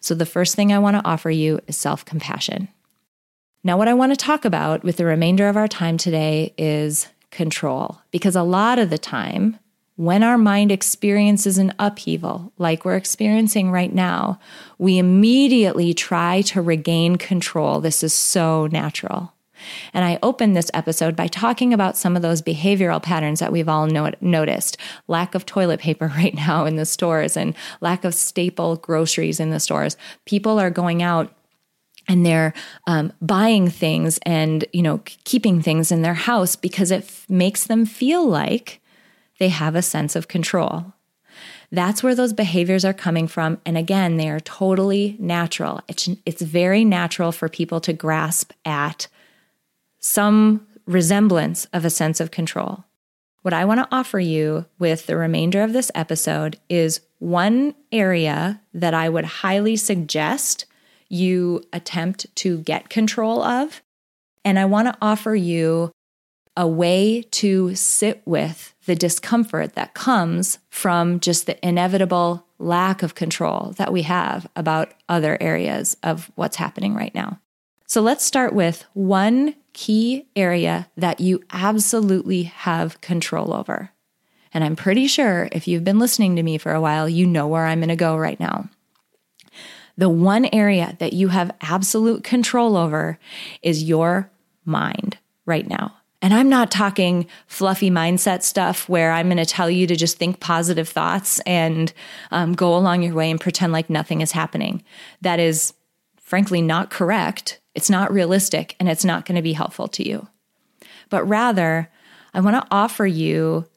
So, 0.01 0.15
the 0.15 0.25
first 0.25 0.55
thing 0.55 0.71
I 0.71 0.79
want 0.79 0.97
to 0.97 1.05
offer 1.05 1.29
you 1.29 1.59
is 1.67 1.77
self 1.77 2.05
compassion. 2.05 2.69
Now, 3.63 3.77
what 3.77 3.87
I 3.87 3.93
want 3.93 4.11
to 4.11 4.15
talk 4.15 4.45
about 4.45 4.83
with 4.83 4.97
the 4.97 5.05
remainder 5.05 5.47
of 5.47 5.57
our 5.57 5.67
time 5.67 5.97
today 5.97 6.53
is 6.57 7.07
control, 7.29 8.01
because 8.11 8.35
a 8.35 8.43
lot 8.43 8.79
of 8.79 8.89
the 8.89 8.97
time, 8.97 9.59
when 9.95 10.23
our 10.23 10.37
mind 10.37 10.71
experiences 10.71 11.57
an 11.57 11.73
upheaval 11.77 12.53
like 12.57 12.85
we're 12.85 12.95
experiencing 12.95 13.69
right 13.69 13.93
now, 13.93 14.39
we 14.77 14.97
immediately 14.97 15.93
try 15.93 16.41
to 16.43 16.61
regain 16.61 17.17
control. 17.17 17.81
This 17.81 18.01
is 18.01 18.13
so 18.13 18.67
natural. 18.67 19.33
And 19.93 20.05
I 20.05 20.19
opened 20.23 20.55
this 20.55 20.71
episode 20.73 21.15
by 21.15 21.27
talking 21.27 21.73
about 21.73 21.97
some 21.97 22.15
of 22.15 22.21
those 22.21 22.41
behavioral 22.41 23.01
patterns 23.01 23.39
that 23.39 23.51
we've 23.51 23.69
all 23.69 23.87
not- 23.87 24.21
noticed. 24.21 24.77
Lack 25.07 25.35
of 25.35 25.45
toilet 25.45 25.79
paper 25.79 26.07
right 26.15 26.33
now 26.33 26.65
in 26.65 26.75
the 26.75 26.85
stores 26.85 27.35
and 27.35 27.55
lack 27.81 28.03
of 28.03 28.13
staple 28.13 28.77
groceries 28.77 29.39
in 29.39 29.49
the 29.49 29.59
stores. 29.59 29.97
People 30.25 30.59
are 30.59 30.69
going 30.69 31.01
out 31.01 31.33
and 32.07 32.25
they're 32.25 32.53
um, 32.87 33.13
buying 33.21 33.69
things 33.69 34.19
and 34.23 34.65
you 34.73 34.81
know 34.81 34.99
keeping 35.05 35.61
things 35.61 35.91
in 35.91 36.01
their 36.01 36.15
house 36.15 36.55
because 36.55 36.91
it 36.91 37.03
f- 37.03 37.25
makes 37.29 37.65
them 37.65 37.85
feel 37.85 38.27
like 38.27 38.81
they 39.39 39.49
have 39.49 39.75
a 39.75 39.81
sense 39.81 40.15
of 40.15 40.27
control. 40.27 40.93
That's 41.71 42.01
where 42.01 42.15
those 42.15 42.33
behaviors 42.33 42.83
are 42.83 42.93
coming 42.93 43.27
from. 43.27 43.59
And 43.65 43.77
again 43.77 44.17
they 44.17 44.29
are 44.29 44.39
totally 44.39 45.15
natural. 45.19 45.81
It's, 45.87 46.09
it's 46.25 46.41
very 46.41 46.83
natural 46.83 47.31
for 47.31 47.47
people 47.47 47.79
to 47.81 47.93
grasp 47.93 48.51
at 48.65 49.07
some 49.99 50.67
resemblance 50.85 51.65
of 51.65 51.85
a 51.85 51.89
sense 51.89 52.19
of 52.19 52.31
control. 52.31 52.85
What 53.41 53.53
I 53.53 53.65
want 53.65 53.79
to 53.79 53.95
offer 53.95 54.19
you 54.19 54.65
with 54.79 55.05
the 55.05 55.15
remainder 55.15 55.61
of 55.61 55.71
this 55.71 55.91
episode 55.95 56.59
is 56.67 57.01
one 57.19 57.75
area 57.91 58.61
that 58.73 58.93
I 58.93 59.07
would 59.07 59.25
highly 59.25 59.75
suggest 59.75 60.65
you 61.09 61.63
attempt 61.71 62.25
to 62.37 62.59
get 62.59 62.89
control 62.89 63.41
of. 63.41 63.81
And 64.43 64.59
I 64.59 64.65
want 64.65 64.87
to 64.87 64.97
offer 65.01 65.35
you 65.35 65.91
a 66.57 66.67
way 66.67 67.21
to 67.31 67.73
sit 67.75 68.21
with 68.25 68.73
the 68.85 68.95
discomfort 68.95 69.75
that 69.75 69.93
comes 69.93 70.59
from 70.69 71.19
just 71.19 71.45
the 71.45 71.65
inevitable 71.65 72.45
lack 72.57 73.01
of 73.01 73.15
control 73.15 73.73
that 73.77 73.93
we 73.93 74.01
have 74.01 74.47
about 74.55 74.93
other 75.07 75.37
areas 75.39 75.95
of 76.03 76.29
what's 76.35 76.57
happening 76.57 76.93
right 76.93 77.15
now. 77.15 77.39
So 77.87 78.01
let's 78.01 78.25
start 78.25 78.53
with 78.53 78.83
one 78.93 79.55
key 79.79 80.27
area 80.35 80.89
that 80.97 81.21
you 81.21 81.41
absolutely 81.51 82.43
have 82.43 82.99
control 82.99 83.53
over. 83.53 83.91
And 84.53 84.61
I'm 84.61 84.75
pretty 84.75 85.07
sure 85.07 85.47
if 85.53 85.69
you've 85.69 85.85
been 85.85 85.99
listening 85.99 86.35
to 86.35 86.43
me 86.43 86.57
for 86.57 86.73
a 86.73 86.81
while, 86.81 87.07
you 87.07 87.25
know 87.25 87.47
where 87.47 87.65
I'm 87.65 87.79
going 87.79 87.87
to 87.87 87.95
go 87.95 88.17
right 88.17 88.37
now. 88.41 88.67
The 89.97 90.09
one 90.09 90.49
area 90.51 90.97
that 90.99 91.13
you 91.13 91.29
have 91.29 91.55
absolute 91.61 92.25
control 92.25 92.75
over 92.75 93.19
is 93.61 93.81
your 93.81 94.29
mind 94.65 95.17
right 95.45 95.65
now. 95.65 95.95
And 96.21 96.33
I'm 96.33 96.49
not 96.49 96.71
talking 96.71 97.25
fluffy 97.47 97.89
mindset 97.89 98.43
stuff 98.43 98.89
where 98.89 99.13
I'm 99.13 99.27
going 99.27 99.37
to 99.37 99.45
tell 99.45 99.69
you 99.69 99.87
to 99.87 99.95
just 99.95 100.17
think 100.17 100.41
positive 100.41 100.89
thoughts 100.89 101.39
and 101.45 101.93
um, 102.31 102.51
go 102.51 102.75
along 102.75 103.03
your 103.03 103.13
way 103.13 103.31
and 103.31 103.39
pretend 103.39 103.71
like 103.71 103.89
nothing 103.89 104.19
is 104.19 104.33
happening. 104.33 104.83
That 105.21 105.39
is, 105.39 105.73
frankly, 106.19 106.61
not 106.61 106.89
correct 106.89 107.61
it's 107.79 107.89
not 107.89 108.11
realistic 108.11 108.75
and 108.77 108.89
it's 108.89 109.05
not 109.05 109.25
going 109.25 109.37
to 109.37 109.41
be 109.41 109.53
helpful 109.53 109.87
to 109.87 110.05
you. 110.05 110.27
But 111.09 111.23
rather, 111.23 111.89
I 112.33 112.41
want 112.41 112.57
to 112.57 112.67
offer 112.69 113.05
you 113.05 113.69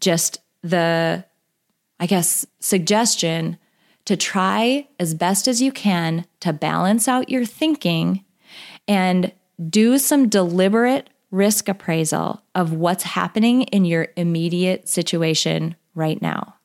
just 0.00 0.40
the, 0.62 1.24
I 2.00 2.06
guess, 2.06 2.44
suggestion 2.58 3.56
to 4.06 4.16
try 4.16 4.88
as 4.98 5.14
best 5.14 5.46
as 5.46 5.62
you 5.62 5.70
can 5.70 6.26
to 6.40 6.52
balance 6.52 7.06
out 7.06 7.28
your 7.28 7.44
thinking 7.44 8.24
and 8.88 9.30
do 9.70 9.98
some 9.98 10.28
deliberate 10.28 11.08
risk 11.30 11.68
appraisal 11.68 12.42
of 12.56 12.72
what's 12.72 13.04
happening 13.04 13.62
in 13.62 13.84
your 13.84 14.08
immediate 14.16 14.88
situation 14.88 15.76
right 15.94 16.20
now. 16.20 16.56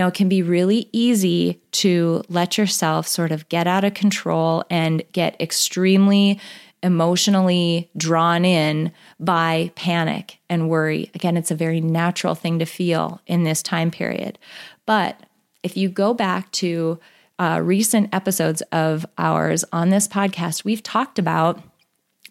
Now, 0.00 0.06
it 0.06 0.14
can 0.14 0.30
be 0.30 0.42
really 0.42 0.88
easy 0.92 1.60
to 1.72 2.22
let 2.30 2.56
yourself 2.56 3.06
sort 3.06 3.32
of 3.32 3.46
get 3.50 3.66
out 3.66 3.84
of 3.84 3.92
control 3.92 4.64
and 4.70 5.02
get 5.12 5.38
extremely 5.38 6.40
emotionally 6.82 7.90
drawn 7.94 8.46
in 8.46 8.92
by 9.18 9.70
panic 9.74 10.38
and 10.48 10.70
worry. 10.70 11.10
Again, 11.14 11.36
it's 11.36 11.50
a 11.50 11.54
very 11.54 11.82
natural 11.82 12.34
thing 12.34 12.58
to 12.60 12.64
feel 12.64 13.20
in 13.26 13.44
this 13.44 13.62
time 13.62 13.90
period. 13.90 14.38
But 14.86 15.20
if 15.62 15.76
you 15.76 15.90
go 15.90 16.14
back 16.14 16.50
to 16.52 16.98
uh, 17.38 17.60
recent 17.62 18.14
episodes 18.14 18.62
of 18.72 19.04
ours 19.18 19.66
on 19.70 19.90
this 19.90 20.08
podcast, 20.08 20.64
we've 20.64 20.82
talked 20.82 21.18
about 21.18 21.60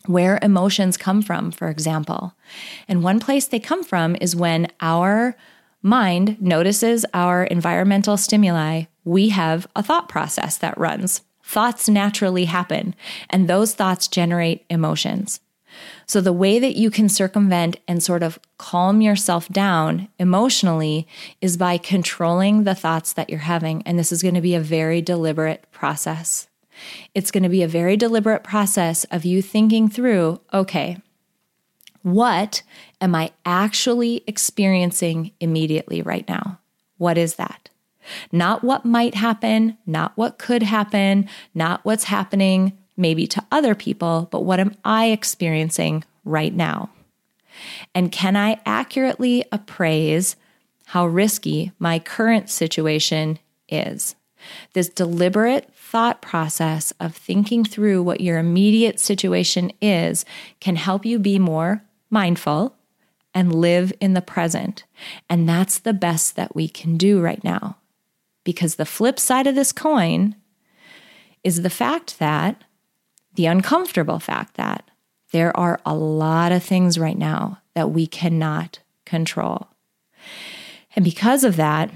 where 0.08 0.40
emotions 0.42 0.98
come 0.98 1.22
from, 1.22 1.52
for 1.52 1.70
example. 1.70 2.34
And 2.88 3.04
one 3.04 3.20
place 3.20 3.46
they 3.46 3.60
come 3.60 3.84
from 3.84 4.16
is 4.20 4.36
when 4.36 4.72
our 4.82 5.36
mind 5.82 6.42
notices 6.42 7.06
our 7.14 7.44
environmental 7.44 8.18
stimuli, 8.18 8.84
we 9.04 9.30
have 9.30 9.68
a 9.76 9.84
thought 9.84 10.10
process 10.10 10.58
that 10.58 10.78
runs. 10.78 11.22
Thoughts 11.44 11.90
naturally 11.90 12.46
happen, 12.46 12.96
and 13.30 13.48
those 13.48 13.74
thoughts 13.74 14.08
generate 14.08 14.66
emotions. 14.70 15.40
So, 16.06 16.22
the 16.22 16.34
way 16.34 16.60
that 16.60 16.76
you 16.76 16.92
can 16.92 17.10
circumvent 17.10 17.78
and 17.88 18.04
sort 18.04 18.24
of 18.24 18.40
calm 18.58 19.02
yourself 19.02 19.48
down 19.50 20.10
emotionally 20.20 21.08
is 21.42 21.58
by 21.58 21.78
controlling 21.78 22.64
the 22.64 22.76
thoughts 22.76 23.14
that 23.14 23.30
you're 23.30 23.40
having. 23.40 23.82
And 23.84 23.98
this 23.98 24.12
is 24.12 24.22
going 24.22 24.36
to 24.36 24.42
be 24.42 24.56
a 24.56 24.60
very 24.60 25.02
deliberate 25.02 25.66
process. 25.72 26.48
It's 27.14 27.32
going 27.32 27.44
to 27.44 27.50
be 27.50 27.64
a 27.64 27.68
very 27.68 27.98
deliberate 27.98 28.44
process 28.44 29.04
of 29.06 29.26
you 29.26 29.42
thinking 29.42 29.90
through 29.90 30.42
okay, 30.54 30.98
what 32.02 32.62
am 33.02 33.16
I 33.16 33.32
actually 33.46 34.24
experiencing 34.28 35.32
immediately 35.40 36.02
right 36.02 36.28
now? 36.28 36.60
What 36.98 37.18
is 37.18 37.36
that? 37.36 37.70
Not 38.32 38.64
what 38.64 38.86
might 38.86 39.16
happen, 39.16 39.78
not 39.86 40.14
what 40.16 40.38
could 40.38 40.64
happen, 40.64 41.30
not 41.54 41.84
what's 41.84 42.06
happening 42.06 42.78
maybe 42.98 43.28
to 43.28 43.44
other 43.52 43.76
people, 43.76 44.28
but 44.32 44.44
what 44.44 44.60
am 44.60 44.76
I 44.84 45.08
experiencing 45.08 46.04
right 46.26 46.54
now? 46.54 46.90
And 47.94 48.12
can 48.12 48.36
I 48.36 48.60
accurately 48.66 49.46
appraise 49.52 50.36
how 50.88 51.06
risky 51.06 51.72
my 51.80 52.00
current 52.00 52.50
situation 52.50 53.40
is? 53.68 54.16
This 54.74 54.90
deliberate 54.90 55.74
thought 55.74 56.22
process 56.22 56.94
of 57.00 57.16
thinking 57.16 57.64
through 57.64 58.04
what 58.04 58.22
your 58.22 58.38
immediate 58.38 59.00
situation 59.00 59.72
is 59.82 60.26
can 60.60 60.76
help 60.76 61.06
you 61.06 61.20
be 61.20 61.40
more 61.40 61.84
mindful 62.10 62.76
and 63.34 63.54
live 63.54 63.94
in 64.00 64.14
the 64.14 64.22
present. 64.22 64.84
And 65.30 65.48
that's 65.48 65.80
the 65.80 65.94
best 65.94 66.36
that 66.36 66.56
we 66.56 66.68
can 66.68 66.98
do 66.98 67.22
right 67.22 67.44
now. 67.44 67.78
Because 68.44 68.76
the 68.76 68.86
flip 68.86 69.20
side 69.20 69.48
of 69.48 69.56
this 69.56 69.72
coin 69.72 70.36
is 71.44 71.62
the 71.62 71.70
fact 71.70 72.20
that, 72.20 72.64
the 73.36 73.46
uncomfortable 73.46 74.20
fact 74.20 74.56
that, 74.56 74.90
there 75.32 75.56
are 75.56 75.80
a 75.86 75.94
lot 75.94 76.52
of 76.52 76.64
things 76.64 76.98
right 76.98 77.18
now 77.18 77.60
that 77.76 77.92
we 77.92 78.08
cannot 78.08 78.80
control. 79.06 79.68
And 80.96 81.06
because 81.06 81.44
of 81.44 81.56
that, 81.58 81.92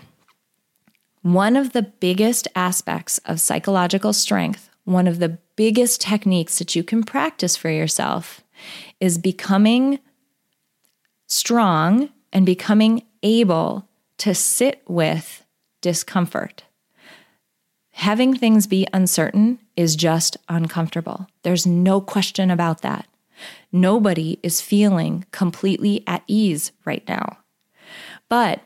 one 1.23 1.55
of 1.55 1.73
the 1.73 1.81
biggest 1.81 2.47
aspects 2.55 3.17
of 3.25 3.39
psychological 3.39 4.13
strength, 4.13 4.69
one 4.83 5.07
of 5.07 5.19
the 5.19 5.39
biggest 5.55 6.01
techniques 6.01 6.59
that 6.59 6.75
you 6.75 6.83
can 6.83 7.03
practice 7.03 7.55
for 7.55 7.69
yourself 7.69 8.42
is 8.99 9.17
becoming 9.17 9.99
strong 11.27 12.09
and 12.31 12.45
becoming 12.45 13.03
able 13.21 13.87
to 14.17 14.33
sit 14.33 14.81
with 14.87 15.45
discomfort. 15.81 16.63
Having 17.91 18.37
things 18.37 18.67
be 18.67 18.87
uncertain 18.93 19.59
is 19.75 19.95
just 19.95 20.37
uncomfortable. 20.49 21.27
There's 21.43 21.65
no 21.67 22.01
question 22.01 22.49
about 22.49 22.81
that. 22.81 23.07
Nobody 23.71 24.39
is 24.43 24.61
feeling 24.61 25.25
completely 25.31 26.03
at 26.07 26.23
ease 26.27 26.71
right 26.85 27.03
now. 27.07 27.37
But 28.29 28.61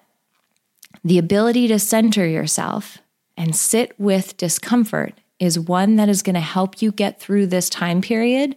the 1.03 1.17
ability 1.17 1.67
to 1.69 1.79
center 1.79 2.25
yourself 2.25 2.99
and 3.35 3.55
sit 3.55 3.99
with 3.99 4.37
discomfort 4.37 5.13
is 5.39 5.59
one 5.59 5.95
that 5.97 6.09
is 6.09 6.23
going 6.23 6.35
to 6.35 6.39
help 6.39 6.81
you 6.81 6.91
get 6.91 7.19
through 7.19 7.47
this 7.47 7.69
time 7.69 8.01
period 8.01 8.55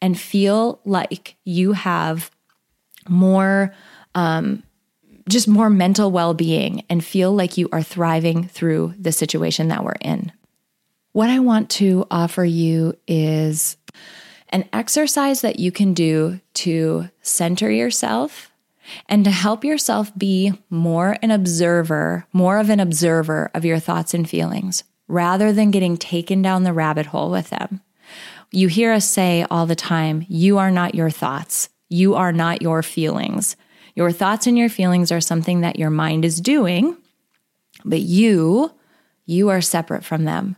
and 0.00 0.18
feel 0.18 0.80
like 0.84 1.36
you 1.44 1.72
have 1.72 2.30
more 3.08 3.74
um, 4.14 4.62
just 5.28 5.48
more 5.48 5.70
mental 5.70 6.10
well 6.10 6.34
being 6.34 6.84
and 6.90 7.04
feel 7.04 7.32
like 7.32 7.56
you 7.56 7.68
are 7.72 7.82
thriving 7.82 8.46
through 8.48 8.94
the 8.98 9.12
situation 9.12 9.68
that 9.68 9.84
we're 9.84 9.92
in. 10.00 10.32
What 11.12 11.30
I 11.30 11.38
want 11.38 11.70
to 11.70 12.06
offer 12.10 12.44
you 12.44 12.96
is 13.06 13.76
an 14.50 14.68
exercise 14.72 15.40
that 15.42 15.58
you 15.58 15.72
can 15.72 15.94
do 15.94 16.40
to 16.54 17.08
center 17.22 17.70
yourself 17.70 18.50
and 19.08 19.24
to 19.24 19.30
help 19.30 19.64
yourself 19.64 20.16
be 20.16 20.52
more 20.68 21.16
an 21.22 21.30
observer, 21.30 22.26
more 22.32 22.58
of 22.58 22.70
an 22.70 22.80
observer 22.80 23.50
of 23.54 23.64
your 23.64 23.78
thoughts 23.78 24.14
and 24.14 24.28
feelings 24.28 24.84
rather 25.06 25.52
than 25.52 25.70
getting 25.70 25.96
taken 25.96 26.42
down 26.42 26.62
the 26.62 26.72
rabbit 26.72 27.06
hole 27.06 27.30
with 27.30 27.50
them. 27.50 27.80
You 28.52 28.68
hear 28.68 28.92
us 28.92 29.08
say 29.08 29.46
all 29.50 29.66
the 29.66 29.76
time, 29.76 30.26
you 30.28 30.58
are 30.58 30.70
not 30.70 30.94
your 30.94 31.10
thoughts. 31.10 31.68
You 31.88 32.14
are 32.14 32.32
not 32.32 32.62
your 32.62 32.82
feelings. 32.82 33.56
Your 33.94 34.12
thoughts 34.12 34.46
and 34.46 34.56
your 34.56 34.68
feelings 34.68 35.12
are 35.12 35.20
something 35.20 35.60
that 35.60 35.78
your 35.78 35.90
mind 35.90 36.24
is 36.24 36.40
doing, 36.40 36.96
but 37.84 38.00
you, 38.00 38.72
you 39.26 39.48
are 39.48 39.60
separate 39.60 40.04
from 40.04 40.24
them. 40.24 40.56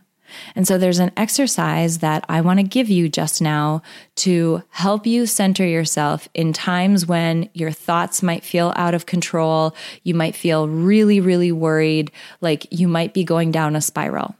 And 0.55 0.67
so 0.67 0.77
there's 0.77 0.99
an 0.99 1.11
exercise 1.17 1.99
that 1.99 2.25
I 2.29 2.41
want 2.41 2.59
to 2.59 2.63
give 2.63 2.89
you 2.89 3.09
just 3.09 3.41
now 3.41 3.81
to 4.17 4.63
help 4.69 5.05
you 5.05 5.25
center 5.25 5.65
yourself 5.65 6.27
in 6.33 6.53
times 6.53 7.05
when 7.05 7.49
your 7.53 7.71
thoughts 7.71 8.23
might 8.23 8.43
feel 8.43 8.73
out 8.75 8.93
of 8.95 9.05
control. 9.05 9.75
You 10.03 10.15
might 10.15 10.35
feel 10.35 10.67
really, 10.67 11.19
really 11.19 11.51
worried, 11.51 12.11
like 12.41 12.65
you 12.71 12.87
might 12.87 13.13
be 13.13 13.23
going 13.23 13.51
down 13.51 13.75
a 13.75 13.81
spiral. 13.81 14.35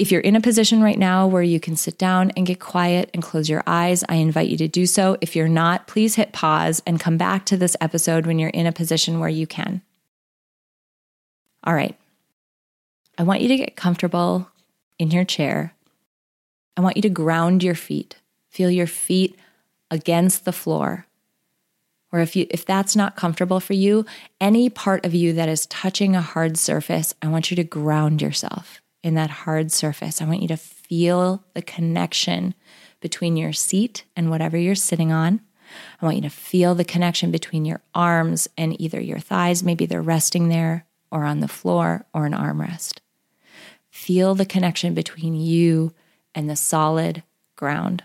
If 0.00 0.10
you're 0.10 0.22
in 0.22 0.34
a 0.34 0.40
position 0.40 0.82
right 0.82 0.98
now 0.98 1.26
where 1.26 1.42
you 1.42 1.60
can 1.60 1.76
sit 1.76 1.98
down 1.98 2.30
and 2.30 2.46
get 2.46 2.58
quiet 2.58 3.10
and 3.12 3.22
close 3.22 3.50
your 3.50 3.62
eyes, 3.66 4.02
I 4.08 4.14
invite 4.14 4.48
you 4.48 4.56
to 4.56 4.66
do 4.66 4.86
so. 4.86 5.18
If 5.20 5.36
you're 5.36 5.46
not, 5.46 5.86
please 5.86 6.14
hit 6.14 6.32
pause 6.32 6.82
and 6.86 6.98
come 6.98 7.18
back 7.18 7.44
to 7.44 7.56
this 7.58 7.76
episode 7.82 8.24
when 8.24 8.38
you're 8.38 8.48
in 8.48 8.64
a 8.64 8.72
position 8.72 9.20
where 9.20 9.28
you 9.28 9.46
can. 9.46 9.82
All 11.64 11.74
right. 11.74 11.94
I 13.18 13.24
want 13.24 13.42
you 13.42 13.48
to 13.48 13.58
get 13.58 13.76
comfortable 13.76 14.48
in 14.98 15.10
your 15.10 15.26
chair. 15.26 15.74
I 16.78 16.80
want 16.80 16.96
you 16.96 17.02
to 17.02 17.10
ground 17.10 17.62
your 17.62 17.74
feet. 17.74 18.16
Feel 18.48 18.70
your 18.70 18.86
feet 18.86 19.38
against 19.90 20.46
the 20.46 20.52
floor. 20.52 21.04
Or 22.10 22.20
if 22.20 22.34
you 22.34 22.46
if 22.48 22.64
that's 22.64 22.96
not 22.96 23.16
comfortable 23.16 23.60
for 23.60 23.74
you, 23.74 24.06
any 24.40 24.70
part 24.70 25.04
of 25.04 25.12
you 25.12 25.34
that 25.34 25.50
is 25.50 25.66
touching 25.66 26.16
a 26.16 26.22
hard 26.22 26.56
surface, 26.56 27.12
I 27.20 27.28
want 27.28 27.50
you 27.50 27.54
to 27.56 27.64
ground 27.64 28.22
yourself 28.22 28.80
in 29.02 29.14
that 29.14 29.30
hard 29.30 29.72
surface. 29.72 30.20
I 30.20 30.26
want 30.26 30.42
you 30.42 30.48
to 30.48 30.56
feel 30.56 31.44
the 31.54 31.62
connection 31.62 32.54
between 33.00 33.36
your 33.36 33.52
seat 33.52 34.04
and 34.14 34.30
whatever 34.30 34.56
you're 34.56 34.74
sitting 34.74 35.12
on. 35.12 35.40
I 36.00 36.04
want 36.04 36.16
you 36.16 36.22
to 36.22 36.30
feel 36.30 36.74
the 36.74 36.84
connection 36.84 37.30
between 37.30 37.64
your 37.64 37.80
arms 37.94 38.48
and 38.58 38.78
either 38.80 39.00
your 39.00 39.18
thighs, 39.18 39.62
maybe 39.62 39.86
they're 39.86 40.02
resting 40.02 40.48
there, 40.48 40.86
or 41.10 41.24
on 41.24 41.40
the 41.40 41.48
floor, 41.48 42.06
or 42.12 42.26
an 42.26 42.32
armrest. 42.32 42.98
Feel 43.90 44.34
the 44.34 44.46
connection 44.46 44.94
between 44.94 45.34
you 45.34 45.92
and 46.34 46.48
the 46.48 46.56
solid 46.56 47.22
ground. 47.56 48.04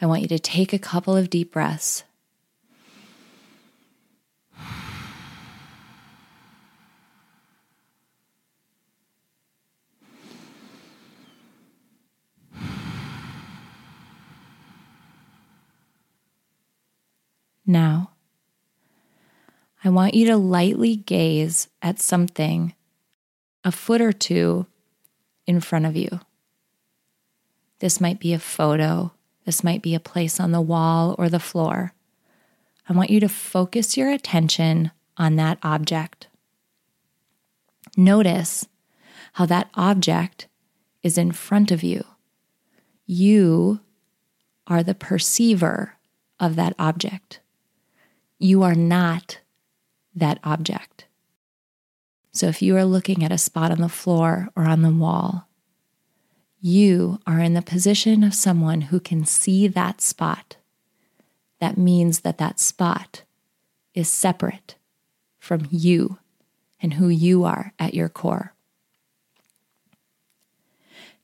I 0.00 0.06
want 0.06 0.22
you 0.22 0.28
to 0.28 0.38
take 0.38 0.72
a 0.72 0.78
couple 0.78 1.16
of 1.16 1.30
deep 1.30 1.52
breaths. 1.52 2.04
Now, 17.66 18.10
I 19.84 19.88
want 19.88 20.14
you 20.14 20.26
to 20.26 20.36
lightly 20.36 20.96
gaze 20.96 21.68
at 21.80 22.00
something 22.00 22.74
a 23.64 23.72
foot 23.72 24.00
or 24.00 24.12
two 24.12 24.66
in 25.46 25.60
front 25.60 25.86
of 25.86 25.96
you. 25.96 26.20
This 27.78 28.00
might 28.00 28.20
be 28.20 28.32
a 28.32 28.38
photo, 28.38 29.12
this 29.44 29.64
might 29.64 29.82
be 29.82 29.94
a 29.94 30.00
place 30.00 30.38
on 30.38 30.52
the 30.52 30.60
wall 30.60 31.16
or 31.18 31.28
the 31.28 31.40
floor. 31.40 31.92
I 32.88 32.92
want 32.92 33.10
you 33.10 33.20
to 33.20 33.28
focus 33.28 33.96
your 33.96 34.10
attention 34.10 34.90
on 35.16 35.36
that 35.36 35.58
object. 35.62 36.28
Notice 37.96 38.66
how 39.34 39.46
that 39.46 39.70
object 39.74 40.46
is 41.02 41.18
in 41.18 41.32
front 41.32 41.70
of 41.70 41.82
you. 41.82 42.04
You 43.06 43.80
are 44.66 44.82
the 44.82 44.94
perceiver 44.94 45.96
of 46.40 46.56
that 46.56 46.74
object. 46.78 47.40
You 48.42 48.64
are 48.64 48.74
not 48.74 49.38
that 50.16 50.40
object. 50.42 51.04
So 52.32 52.48
if 52.48 52.60
you 52.60 52.76
are 52.76 52.84
looking 52.84 53.22
at 53.22 53.30
a 53.30 53.38
spot 53.38 53.70
on 53.70 53.80
the 53.80 53.88
floor 53.88 54.48
or 54.56 54.64
on 54.64 54.82
the 54.82 54.90
wall, 54.90 55.46
you 56.60 57.20
are 57.24 57.38
in 57.38 57.54
the 57.54 57.62
position 57.62 58.24
of 58.24 58.34
someone 58.34 58.80
who 58.80 58.98
can 58.98 59.24
see 59.24 59.68
that 59.68 60.00
spot. 60.00 60.56
That 61.60 61.78
means 61.78 62.22
that 62.22 62.38
that 62.38 62.58
spot 62.58 63.22
is 63.94 64.10
separate 64.10 64.74
from 65.38 65.68
you 65.70 66.18
and 66.80 66.94
who 66.94 67.06
you 67.06 67.44
are 67.44 67.72
at 67.78 67.94
your 67.94 68.08
core. 68.08 68.54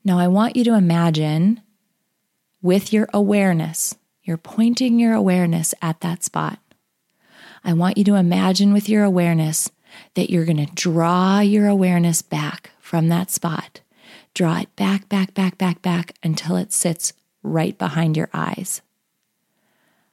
Now, 0.05 0.19
I 0.19 0.29
want 0.29 0.55
you 0.55 0.63
to 0.63 0.73
imagine 0.73 1.59
with 2.61 2.93
your 2.93 3.09
awareness, 3.13 3.97
you're 4.23 4.37
pointing 4.37 5.01
your 5.01 5.15
awareness 5.15 5.73
at 5.81 5.99
that 5.99 6.23
spot. 6.23 6.59
I 7.63 7.73
want 7.73 7.97
you 7.97 8.03
to 8.05 8.15
imagine 8.15 8.73
with 8.73 8.89
your 8.89 9.03
awareness 9.03 9.69
that 10.15 10.29
you're 10.29 10.45
going 10.45 10.65
to 10.65 10.73
draw 10.73 11.39
your 11.39 11.67
awareness 11.67 12.21
back 12.21 12.71
from 12.79 13.09
that 13.09 13.31
spot. 13.31 13.81
Draw 14.33 14.61
it 14.61 14.75
back, 14.75 15.09
back, 15.09 15.33
back, 15.33 15.57
back, 15.57 15.81
back 15.81 16.15
until 16.23 16.55
it 16.55 16.71
sits 16.71 17.13
right 17.43 17.77
behind 17.77 18.15
your 18.15 18.29
eyes. 18.33 18.81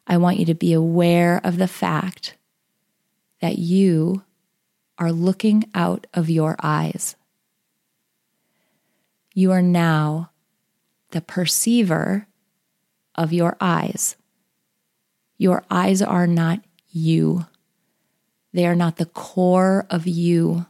I 0.07 0.17
want 0.17 0.39
you 0.39 0.45
to 0.47 0.55
be 0.55 0.73
aware 0.73 1.41
of 1.43 1.59
the 1.59 1.69
fact 1.69 2.37
that 3.41 3.59
you 3.59 4.23
are 4.99 5.13
looking 5.13 5.65
out 5.75 6.07
of 6.15 6.31
your 6.31 6.57
eyes. 6.63 7.17
You 9.35 9.53
are 9.53 9.63
now 9.63 10.31
the 11.11 11.21
perceiver 11.21 12.27
of 13.15 13.33
your 13.33 13.57
eyes. 13.61 14.17
Your 15.39 15.65
eyes 15.71 16.01
are 16.01 16.27
not 16.27 16.61
you, 16.97 17.47
they 18.53 18.67
are 18.67 18.75
not 18.75 18.97
the 18.97 19.07
core 19.07 19.87
of 19.91 20.07
you. 20.07 20.67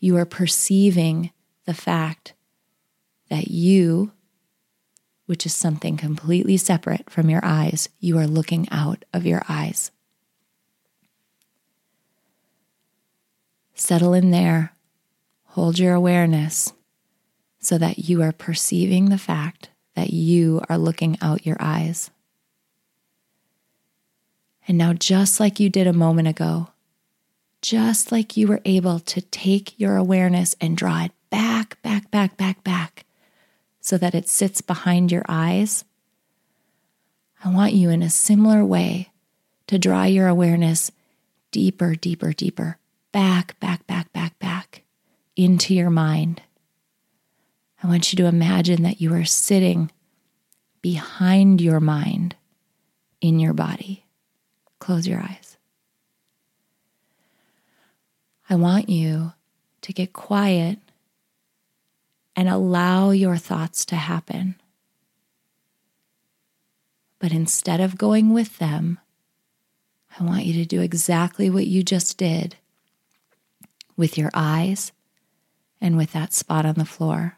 You 0.00 0.16
are 0.16 0.24
perceiving 0.24 1.32
the 1.66 1.74
fact 1.74 2.32
that 3.28 3.48
you, 3.48 4.12
which 5.26 5.44
is 5.44 5.54
something 5.54 5.98
completely 5.98 6.56
separate 6.56 7.10
from 7.10 7.28
your 7.28 7.44
eyes, 7.44 7.90
you 8.00 8.18
are 8.18 8.26
looking 8.26 8.66
out 8.70 9.04
of 9.12 9.26
your 9.26 9.42
eyes. 9.48 9.90
Settle 13.74 14.14
in 14.14 14.30
there. 14.30 14.74
Hold 15.48 15.78
your 15.78 15.94
awareness 15.94 16.72
so 17.58 17.76
that 17.76 17.98
you 17.98 18.22
are 18.22 18.32
perceiving 18.32 19.10
the 19.10 19.18
fact 19.18 19.68
that 19.94 20.10
you 20.10 20.62
are 20.68 20.78
looking 20.78 21.18
out 21.20 21.44
your 21.44 21.56
eyes. 21.60 22.10
And 24.70 24.78
now, 24.78 24.92
just 24.92 25.40
like 25.40 25.58
you 25.58 25.68
did 25.68 25.88
a 25.88 25.92
moment 25.92 26.28
ago, 26.28 26.68
just 27.60 28.12
like 28.12 28.36
you 28.36 28.46
were 28.46 28.60
able 28.64 29.00
to 29.00 29.20
take 29.20 29.76
your 29.80 29.96
awareness 29.96 30.54
and 30.60 30.76
draw 30.76 31.06
it 31.06 31.12
back, 31.28 31.82
back, 31.82 32.08
back, 32.12 32.36
back, 32.36 32.62
back, 32.62 33.04
so 33.80 33.98
that 33.98 34.14
it 34.14 34.28
sits 34.28 34.60
behind 34.60 35.10
your 35.10 35.24
eyes, 35.28 35.84
I 37.44 37.52
want 37.52 37.72
you 37.72 37.90
in 37.90 38.00
a 38.00 38.08
similar 38.08 38.64
way 38.64 39.10
to 39.66 39.76
draw 39.76 40.04
your 40.04 40.28
awareness 40.28 40.92
deeper, 41.50 41.96
deeper, 41.96 42.32
deeper 42.32 42.78
back, 43.10 43.58
back, 43.58 43.84
back, 43.88 44.12
back, 44.12 44.38
back 44.38 44.84
into 45.34 45.74
your 45.74 45.90
mind. 45.90 46.42
I 47.82 47.88
want 47.88 48.12
you 48.12 48.16
to 48.18 48.26
imagine 48.26 48.84
that 48.84 49.00
you 49.00 49.12
are 49.14 49.24
sitting 49.24 49.90
behind 50.80 51.60
your 51.60 51.80
mind 51.80 52.36
in 53.20 53.40
your 53.40 53.52
body. 53.52 54.04
Close 54.80 55.06
your 55.06 55.20
eyes. 55.20 55.56
I 58.48 58.56
want 58.56 58.88
you 58.88 59.32
to 59.82 59.92
get 59.92 60.12
quiet 60.12 60.80
and 62.34 62.48
allow 62.48 63.10
your 63.10 63.36
thoughts 63.36 63.84
to 63.86 63.96
happen. 63.96 64.56
But 67.20 67.32
instead 67.32 67.80
of 67.80 67.98
going 67.98 68.32
with 68.32 68.58
them, 68.58 68.98
I 70.18 70.24
want 70.24 70.46
you 70.46 70.54
to 70.54 70.64
do 70.64 70.80
exactly 70.80 71.48
what 71.48 71.66
you 71.66 71.82
just 71.82 72.18
did 72.18 72.56
with 73.96 74.18
your 74.18 74.30
eyes 74.34 74.90
and 75.80 75.96
with 75.96 76.12
that 76.12 76.32
spot 76.32 76.66
on 76.66 76.74
the 76.74 76.84
floor. 76.84 77.36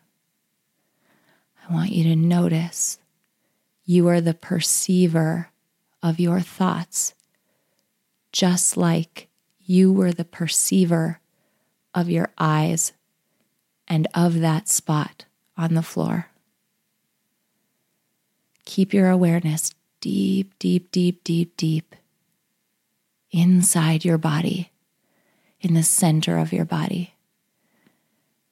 I 1.68 1.72
want 1.72 1.92
you 1.92 2.04
to 2.04 2.16
notice 2.16 2.98
you 3.84 4.08
are 4.08 4.20
the 4.20 4.34
perceiver 4.34 5.50
of 6.02 6.18
your 6.18 6.40
thoughts, 6.40 7.14
just 8.32 8.76
like 8.76 9.28
you 9.60 9.92
were 9.92 10.12
the 10.12 10.24
perceiver 10.24 11.20
of 11.94 12.10
your 12.10 12.30
eyes 12.38 12.92
and 13.86 14.08
of 14.14 14.40
that 14.40 14.68
spot 14.68 15.26
on 15.56 15.74
the 15.74 15.82
floor. 15.82 16.28
Keep 18.64 18.94
your 18.94 19.10
awareness 19.10 19.74
deep, 20.00 20.58
deep, 20.58 20.90
deep, 20.90 21.22
deep, 21.22 21.56
deep 21.56 21.94
inside 23.30 24.04
your 24.04 24.18
body 24.18 24.72
in 25.60 25.74
the 25.74 25.82
center 25.82 26.38
of 26.38 26.52
your 26.52 26.64
body. 26.64 27.14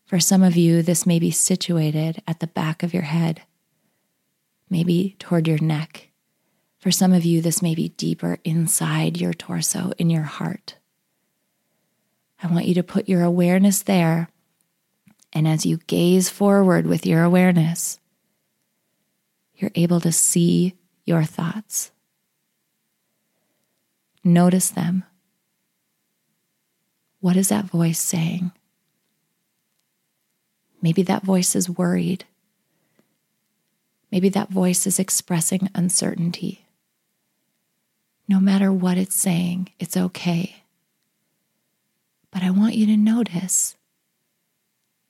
For 0.04 0.20
some 0.20 0.42
of 0.42 0.56
you, 0.56 0.82
this 0.82 1.06
may 1.06 1.18
be 1.18 1.30
situated 1.30 2.22
at 2.26 2.40
the 2.40 2.46
back 2.46 2.82
of 2.82 2.92
your 2.92 3.04
head, 3.04 3.42
maybe 4.68 5.16
toward 5.18 5.46
your 5.46 5.58
neck. 5.58 6.09
For 6.80 6.90
some 6.90 7.12
of 7.12 7.26
you, 7.26 7.42
this 7.42 7.60
may 7.60 7.74
be 7.74 7.90
deeper 7.90 8.38
inside 8.42 9.20
your 9.20 9.34
torso, 9.34 9.92
in 9.98 10.08
your 10.08 10.22
heart. 10.22 10.76
I 12.42 12.46
want 12.46 12.64
you 12.64 12.74
to 12.74 12.82
put 12.82 13.08
your 13.08 13.22
awareness 13.22 13.82
there. 13.82 14.30
And 15.32 15.46
as 15.46 15.66
you 15.66 15.76
gaze 15.86 16.30
forward 16.30 16.86
with 16.86 17.04
your 17.04 17.22
awareness, 17.22 18.00
you're 19.54 19.70
able 19.74 20.00
to 20.00 20.10
see 20.10 20.74
your 21.04 21.22
thoughts. 21.22 21.92
Notice 24.24 24.70
them. 24.70 25.04
What 27.20 27.36
is 27.36 27.50
that 27.50 27.66
voice 27.66 28.00
saying? 28.00 28.52
Maybe 30.80 31.02
that 31.02 31.24
voice 31.24 31.54
is 31.54 31.68
worried. 31.68 32.24
Maybe 34.10 34.30
that 34.30 34.48
voice 34.48 34.86
is 34.86 34.98
expressing 34.98 35.68
uncertainty. 35.74 36.64
No 38.30 38.38
matter 38.38 38.72
what 38.72 38.96
it's 38.96 39.16
saying, 39.16 39.70
it's 39.80 39.96
okay. 39.96 40.62
But 42.30 42.44
I 42.44 42.50
want 42.50 42.76
you 42.76 42.86
to 42.86 42.96
notice 42.96 43.76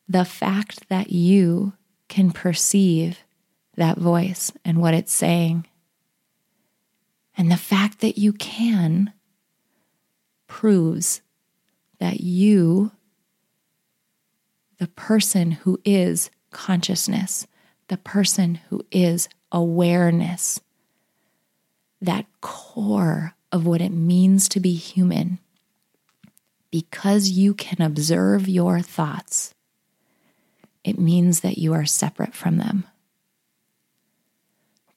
the 0.09 0.25
fact 0.25 0.89
that 0.89 1.13
you 1.13 1.75
can 2.09 2.31
perceive 2.31 3.19
that 3.77 3.99
voice 3.99 4.53
and 4.65 4.81
what 4.81 4.95
it's 4.95 5.13
saying. 5.13 5.67
And 7.37 7.53
the 7.53 7.59
fact 7.59 8.01
that 8.01 8.17
you 8.17 8.33
can 8.33 9.13
proves 10.47 11.21
that 11.99 12.21
you, 12.21 12.91
the 14.79 14.89
person 14.89 15.51
who 15.51 15.79
is 15.85 16.31
consciousness, 16.53 17.47
the 17.89 17.99
person 17.99 18.61
who 18.71 18.81
is 18.91 19.29
awareness, 19.53 20.59
that 22.01 22.27
core 22.41 23.35
of 23.53 23.67
what 23.67 23.81
it 23.81 23.93
means 23.93 24.49
to 24.49 24.61
be 24.61 24.75
human, 24.75 25.39
because 26.71 27.31
you 27.31 27.53
can 27.53 27.85
observe 27.85 28.49
your 28.49 28.81
thoughts, 28.81 29.55
it 30.85 30.99
means 30.99 31.41
that 31.41 31.59
you 31.59 31.73
are 31.75 31.85
separate 31.85 32.35
from 32.35 32.57
them. 32.59 32.85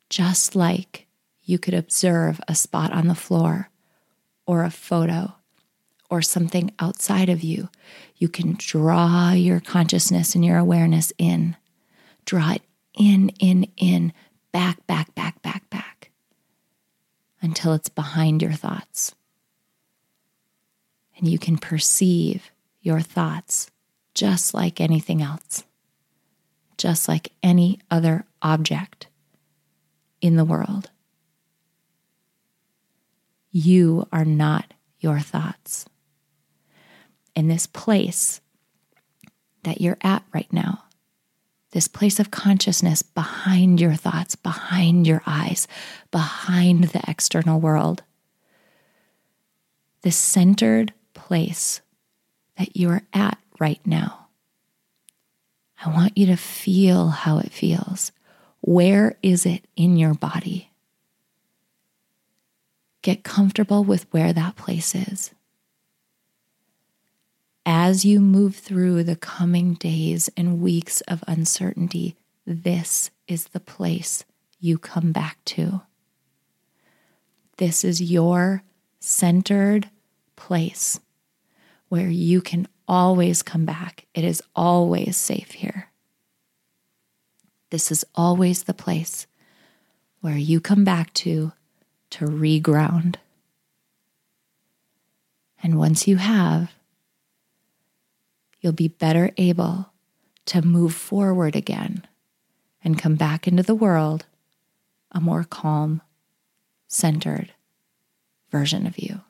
Just 0.09 0.55
like 0.55 1.07
you 1.41 1.57
could 1.57 1.73
observe 1.73 2.39
a 2.47 2.55
spot 2.55 2.93
on 2.93 3.07
the 3.07 3.15
floor 3.15 3.69
or 4.45 4.63
a 4.63 4.69
photo 4.69 5.33
or 6.09 6.21
something 6.21 6.71
outside 6.79 7.27
of 7.27 7.43
you, 7.43 7.69
you 8.17 8.29
can 8.29 8.55
draw 8.57 9.31
your 9.31 9.59
consciousness 9.59 10.35
and 10.35 10.45
your 10.45 10.57
awareness 10.57 11.11
in. 11.17 11.57
Draw 12.25 12.51
it 12.51 12.61
in, 12.93 13.29
in, 13.39 13.67
in, 13.75 14.13
back, 14.51 14.85
back, 14.85 15.13
back, 15.15 15.41
back, 15.41 15.62
until 17.43 17.73
it's 17.73 17.89
behind 17.89 18.41
your 18.41 18.53
thoughts. 18.53 19.13
And 21.17 21.27
you 21.27 21.37
can 21.37 21.57
perceive 21.57 22.49
your 22.81 23.01
thoughts 23.01 23.69
just 24.15 24.53
like 24.53 24.79
anything 24.79 25.21
else, 25.21 25.63
just 26.77 27.07
like 27.07 27.33
any 27.43 27.79
other 27.91 28.25
object 28.41 29.07
in 30.21 30.37
the 30.37 30.45
world. 30.45 30.89
You 33.51 34.07
are 34.11 34.25
not 34.25 34.73
your 34.99 35.19
thoughts 35.19 35.85
in 37.35 37.47
this 37.47 37.67
place 37.67 38.39
that 39.63 39.81
you're 39.81 39.97
at 40.01 40.23
right 40.33 40.51
now, 40.51 40.83
this 41.73 41.87
place 41.87 42.19
of 42.19 42.31
consciousness 42.31 43.01
behind 43.01 43.81
your 43.81 43.95
thoughts, 43.95 44.35
behind 44.35 45.07
your 45.07 45.23
eyes, 45.25 45.67
behind 46.11 46.85
the 46.85 47.01
external 47.07 47.59
world, 47.59 48.03
this 50.03 50.15
centered 50.15 50.93
place 51.15 51.81
that 52.57 52.77
you 52.77 52.89
are 52.89 53.01
at 53.11 53.39
right 53.59 53.81
now. 53.85 54.27
I 55.83 55.89
want 55.89 56.15
you 56.15 56.27
to 56.27 56.37
feel 56.37 57.09
how 57.09 57.39
it 57.39 57.51
feels. 57.51 58.11
Where 58.61 59.17
is 59.23 59.45
it 59.45 59.65
in 59.75 59.97
your 59.97 60.13
body? 60.13 60.69
Get 63.01 63.23
comfortable 63.23 63.83
with 63.83 64.05
where 64.11 64.31
that 64.31 64.55
place 64.55 64.93
is 64.93 65.31
as 67.85 68.05
you 68.05 68.21
move 68.21 68.55
through 68.55 69.03
the 69.03 69.17
coming 69.17 69.73
days 69.73 70.29
and 70.37 70.61
weeks 70.61 71.01
of 71.01 71.21
uncertainty, 71.27 72.15
this 72.45 73.11
is 73.27 73.47
the 73.47 73.59
place 73.59 74.23
you 74.57 74.77
come 74.77 75.11
back 75.11 75.37
to. 75.43 75.81
This 77.57 77.83
is 77.83 78.01
your 78.01 78.63
centered 79.01 79.89
place 80.37 80.97
where 81.89 82.07
you 82.07 82.39
can 82.41 82.69
always 82.87 83.43
come 83.43 83.65
back. 83.65 84.05
It 84.13 84.23
is 84.23 84.41
always 84.55 85.17
safe 85.17 85.51
here. 85.51 85.89
this 87.69 87.91
is 87.91 88.05
always 88.15 88.63
the 88.63 88.73
place 88.73 89.27
where 90.21 90.37
you 90.37 90.61
come 90.61 90.85
back 90.85 91.11
to 91.15 91.51
to 92.11 92.25
reground. 92.25 93.15
And 95.61 95.77
once 95.77 96.07
you 96.07 96.15
have, 96.15 96.71
you'll 98.63 98.71
be 98.71 98.87
better 98.87 99.29
able 99.37 99.91
to 100.45 100.61
move 100.61 100.95
forward 100.95 101.55
again 101.55 102.07
and 102.83 102.97
come 102.97 103.15
back 103.15 103.47
into 103.47 103.61
the 103.61 103.75
world 103.75 104.25
a 105.11 105.19
more 105.19 105.43
calm, 105.43 106.01
centered 106.87 107.51
version 108.49 108.87
of 108.87 108.97
you. 108.97 109.21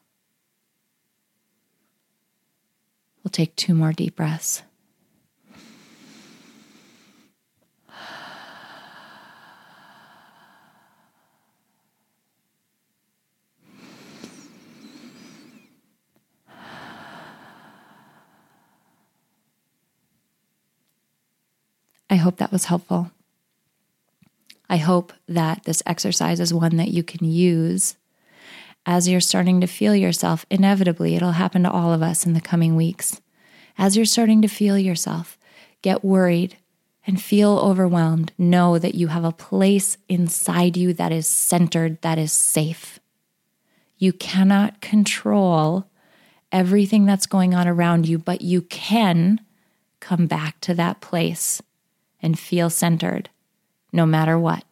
We'll 3.23 3.31
take 3.31 3.55
two 3.55 3.73
more 3.73 3.91
deep 3.91 4.15
breaths. 4.15 4.63
I 22.13 22.17
hope 22.17 22.37
that 22.37 22.51
was 22.51 22.65
helpful. 22.65 23.09
I 24.69 24.77
hope 24.77 25.13
that 25.27 25.63
this 25.63 25.81
exercise 25.87 26.39
is 26.39 26.53
one 26.53 26.77
that 26.77 26.89
you 26.89 27.01
can 27.01 27.25
use 27.25 27.95
as 28.85 29.09
you're 29.09 29.19
starting 29.19 29.61
to 29.61 29.65
feel 29.65 29.95
yourself. 29.95 30.45
Inevitably, 30.51 31.15
it'll 31.15 31.31
happen 31.31 31.63
to 31.63 31.71
all 31.71 31.91
of 31.91 32.03
us 32.03 32.23
in 32.23 32.33
the 32.33 32.39
coming 32.39 32.75
weeks. 32.75 33.19
As 33.79 33.97
you're 33.97 34.05
starting 34.05 34.43
to 34.43 34.47
feel 34.47 34.77
yourself 34.77 35.39
get 35.81 36.05
worried 36.05 36.55
and 37.07 37.19
feel 37.19 37.57
overwhelmed, 37.57 38.31
know 38.37 38.77
that 38.77 38.93
you 38.93 39.07
have 39.07 39.25
a 39.25 39.31
place 39.31 39.97
inside 40.07 40.77
you 40.77 40.93
that 40.93 41.11
is 41.11 41.25
centered, 41.25 41.99
that 42.03 42.19
is 42.19 42.31
safe. 42.31 42.99
You 43.97 44.13
cannot 44.13 44.81
control 44.81 45.87
everything 46.51 47.07
that's 47.07 47.25
going 47.25 47.55
on 47.55 47.67
around 47.67 48.07
you, 48.07 48.19
but 48.19 48.43
you 48.43 48.61
can 48.61 49.41
come 49.99 50.27
back 50.27 50.61
to 50.61 50.75
that 50.75 51.01
place 51.01 51.59
and 52.23 52.39
feel 52.39 52.69
centered 52.69 53.29
no 53.91 54.05
matter 54.05 54.39
what. 54.39 54.63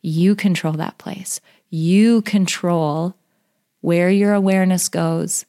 You 0.00 0.34
control 0.36 0.74
that 0.74 0.96
place. 0.96 1.40
You 1.68 2.22
control 2.22 3.16
where 3.80 4.08
your 4.08 4.32
awareness 4.32 4.88
goes, 4.88 5.44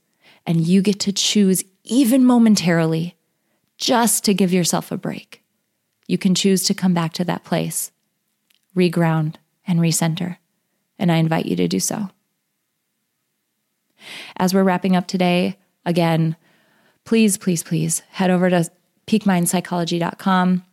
and 0.46 0.68
you 0.68 0.82
get 0.82 1.00
to 1.02 1.14
choose, 1.14 1.64
even 1.84 2.26
momentarily, 2.26 3.16
just 3.78 4.24
to 4.26 4.34
give 4.34 4.52
yourself 4.52 4.92
a 4.92 4.98
break. 4.98 5.44
You 6.08 6.18
can 6.18 6.36
choose 6.36 6.64
to 6.66 6.74
come 6.74 6.94
back 6.94 7.14
to 7.14 7.24
that 7.26 7.44
place, 7.44 7.92
reground, 8.76 9.36
and 9.68 9.80
recenter. 9.80 10.38
And 11.00 11.12
I 11.12 11.18
invite 11.18 11.46
you 11.46 11.56
to 11.56 11.68
do 11.68 11.80
so. 11.80 12.10
As 14.38 14.54
we're 14.54 14.64
wrapping 14.64 14.96
up 14.96 15.08
today, 15.08 15.58
again, 15.86 16.36
please, 17.06 17.38
please, 17.38 17.64
please 17.64 18.02
head 18.12 18.30
over 18.30 18.50
to 18.50 18.70
peakmindpsychology.com 19.08 20.64